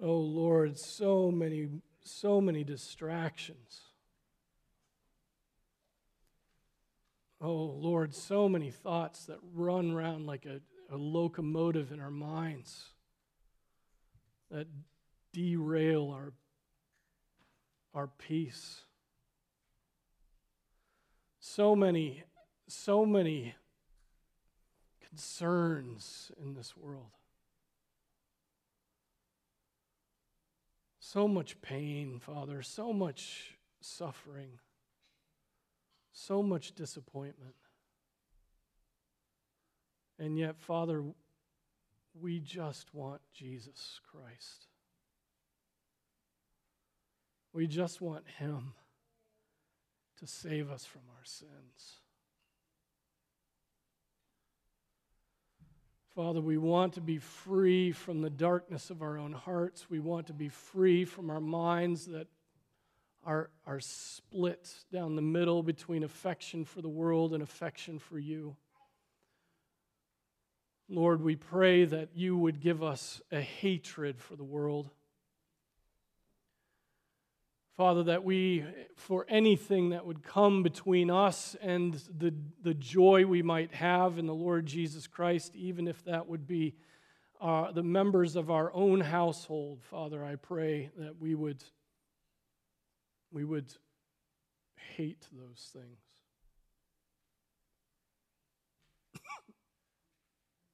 Oh 0.01 0.17
Lord, 0.17 0.77
so 0.77 1.31
many, 1.31 1.69
so 2.03 2.41
many 2.41 2.63
distractions. 2.63 3.81
Oh 7.39 7.53
Lord, 7.53 8.13
so 8.15 8.47
many 8.47 8.71
thoughts 8.71 9.25
that 9.25 9.37
run 9.53 9.91
around 9.91 10.25
like 10.25 10.45
a, 10.45 10.61
a 10.93 10.97
locomotive 10.97 11.91
in 11.91 11.99
our 11.99 12.11
minds 12.11 12.85
that 14.49 14.67
derail 15.33 16.11
our, 16.11 16.31
our 17.93 18.07
peace. 18.07 18.85
So 21.39 21.75
many, 21.75 22.23
so 22.67 23.05
many 23.05 23.55
concerns 25.09 26.31
in 26.41 26.53
this 26.53 26.77
world. 26.77 27.11
So 31.13 31.27
much 31.27 31.61
pain, 31.61 32.17
Father, 32.19 32.63
so 32.63 32.91
much 32.91 33.55
suffering, 33.81 34.57
so 36.11 36.41
much 36.41 36.73
disappointment. 36.73 37.53
And 40.17 40.39
yet, 40.39 40.59
Father, 40.59 41.03
we 42.19 42.39
just 42.39 42.95
want 42.95 43.21
Jesus 43.31 43.99
Christ. 44.11 44.65
We 47.53 47.67
just 47.67 48.01
want 48.01 48.23
Him 48.39 48.73
to 50.17 50.25
save 50.25 50.71
us 50.71 50.83
from 50.83 51.03
our 51.15 51.25
sins. 51.25 51.99
Father, 56.15 56.41
we 56.41 56.59
want 56.59 56.93
to 56.93 57.01
be 57.01 57.17
free 57.17 57.91
from 57.91 58.21
the 58.21 58.29
darkness 58.29 58.91
of 58.91 59.01
our 59.01 59.17
own 59.17 59.31
hearts. 59.31 59.89
We 59.89 59.99
want 59.99 60.27
to 60.27 60.33
be 60.33 60.47
free 60.47 61.05
from 61.05 61.31
our 61.31 61.41
minds 61.41 62.05
that 62.05 62.27
are, 63.25 63.49
are 63.65 63.79
split 63.79 64.71
down 64.91 65.15
the 65.15 65.23
middle 65.23 65.63
between 65.63 66.03
affection 66.03 66.65
for 66.65 66.83
the 66.83 66.89
world 66.89 67.33
and 67.33 67.41
affection 67.41 67.97
for 67.97 68.19
you. 68.19 68.55
Lord, 70.87 71.19
we 71.23 71.35
pray 71.35 71.85
that 71.85 72.09
you 72.13 72.37
would 72.37 72.59
give 72.59 72.83
us 72.83 73.19
a 73.31 73.41
hatred 73.41 74.21
for 74.21 74.35
the 74.35 74.43
world. 74.43 74.91
Father, 77.75 78.03
that 78.03 78.23
we, 78.23 78.63
for 78.95 79.25
anything 79.27 79.89
that 79.89 80.05
would 80.05 80.21
come 80.21 80.61
between 80.61 81.09
us 81.09 81.55
and 81.59 81.95
the, 82.19 82.31
the 82.61 82.75
joy 82.75 83.25
we 83.25 83.41
might 83.41 83.73
have 83.73 84.19
in 84.19 84.27
the 84.27 84.33
Lord 84.33 84.67
Jesus 84.67 85.07
Christ, 85.07 85.55
even 85.55 85.87
if 85.87 86.03
that 86.05 86.27
would 86.27 86.45
be 86.45 86.75
uh, 87.41 87.71
the 87.71 87.81
members 87.81 88.35
of 88.35 88.51
our 88.51 88.71
own 88.73 89.01
household, 89.01 89.81
Father, 89.89 90.23
I 90.23 90.35
pray 90.35 90.91
that 90.97 91.19
we 91.19 91.33
would 91.35 91.63
we 93.31 93.43
would 93.43 93.73
hate 94.95 95.27
those 95.31 95.71
things. 95.73 95.99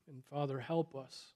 and 0.09 0.21
Father, 0.29 0.59
help 0.59 0.93
us. 0.93 1.33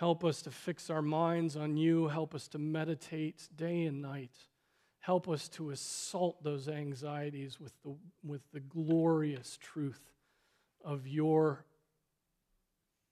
Help 0.00 0.24
us 0.24 0.40
to 0.40 0.50
fix 0.50 0.88
our 0.88 1.02
minds 1.02 1.58
on 1.58 1.76
you. 1.76 2.08
Help 2.08 2.34
us 2.34 2.48
to 2.48 2.58
meditate 2.58 3.46
day 3.54 3.84
and 3.84 4.00
night. 4.00 4.32
Help 5.00 5.28
us 5.28 5.46
to 5.46 5.68
assault 5.68 6.42
those 6.42 6.70
anxieties 6.70 7.60
with 7.60 7.74
the, 7.82 7.94
with 8.24 8.40
the 8.50 8.60
glorious 8.60 9.58
truth 9.60 10.02
of 10.82 11.06
your 11.06 11.66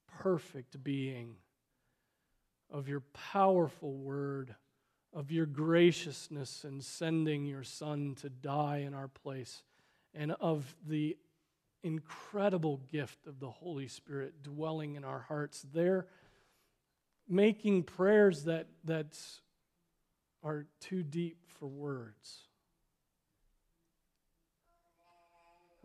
perfect 0.07 0.82
being, 0.82 1.34
of 2.72 2.89
your 2.89 3.03
powerful 3.12 3.93
word, 3.93 4.55
of 5.12 5.30
your 5.30 5.45
graciousness 5.45 6.64
in 6.64 6.80
sending 6.80 7.45
your 7.45 7.64
Son 7.64 8.16
to 8.22 8.30
die 8.30 8.78
in 8.78 8.95
our 8.95 9.09
place, 9.09 9.62
and 10.14 10.32
of 10.41 10.74
the 10.86 11.18
incredible 11.82 12.80
gift 12.91 13.26
of 13.26 13.41
the 13.41 13.51
Holy 13.51 13.89
Spirit 13.89 14.43
dwelling 14.43 14.95
in 14.95 15.05
our 15.05 15.26
hearts. 15.28 15.66
There, 15.74 16.07
making 17.29 17.83
prayers 17.83 18.45
that, 18.45 18.66
that 18.85 19.18
are 20.43 20.66
too 20.81 21.03
deep 21.03 21.39
for 21.47 21.66
words. 21.66 22.43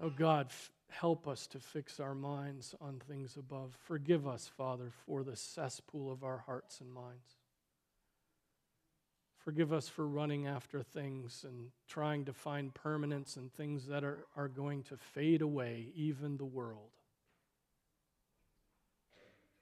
Oh 0.01 0.09
God, 0.09 0.47
f- 0.49 0.71
help 0.89 1.27
us 1.27 1.47
to 1.47 1.59
fix 1.59 1.99
our 1.99 2.15
minds 2.15 2.75
on 2.81 2.99
things 3.07 3.37
above. 3.37 3.75
Forgive 3.85 4.27
us, 4.27 4.49
Father, 4.57 4.91
for 5.05 5.23
the 5.23 5.35
cesspool 5.35 6.11
of 6.11 6.23
our 6.23 6.39
hearts 6.45 6.81
and 6.81 6.91
minds. 6.91 7.37
Forgive 9.43 9.73
us 9.73 9.89
for 9.89 10.07
running 10.07 10.47
after 10.47 10.81
things 10.81 11.45
and 11.47 11.67
trying 11.87 12.23
to 12.25 12.33
find 12.33 12.73
permanence 12.73 13.35
in 13.35 13.49
things 13.49 13.87
that 13.87 14.03
are, 14.03 14.25
are 14.37 14.47
going 14.47 14.83
to 14.83 14.95
fade 14.97 15.41
away, 15.41 15.87
even 15.95 16.37
the 16.37 16.45
world. 16.45 16.91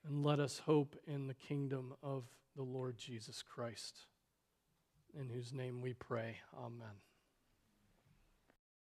And 0.08 0.24
let 0.26 0.40
us 0.40 0.60
hope 0.66 0.96
in 1.06 1.28
the 1.28 1.34
kingdom 1.34 1.94
of 2.02 2.24
the 2.56 2.64
Lord 2.64 2.98
Jesus 2.98 3.44
Christ, 3.44 4.00
in 5.18 5.30
whose 5.30 5.54
name 5.54 5.82
we 5.82 5.94
pray. 5.94 6.38
Amen. 6.58 7.11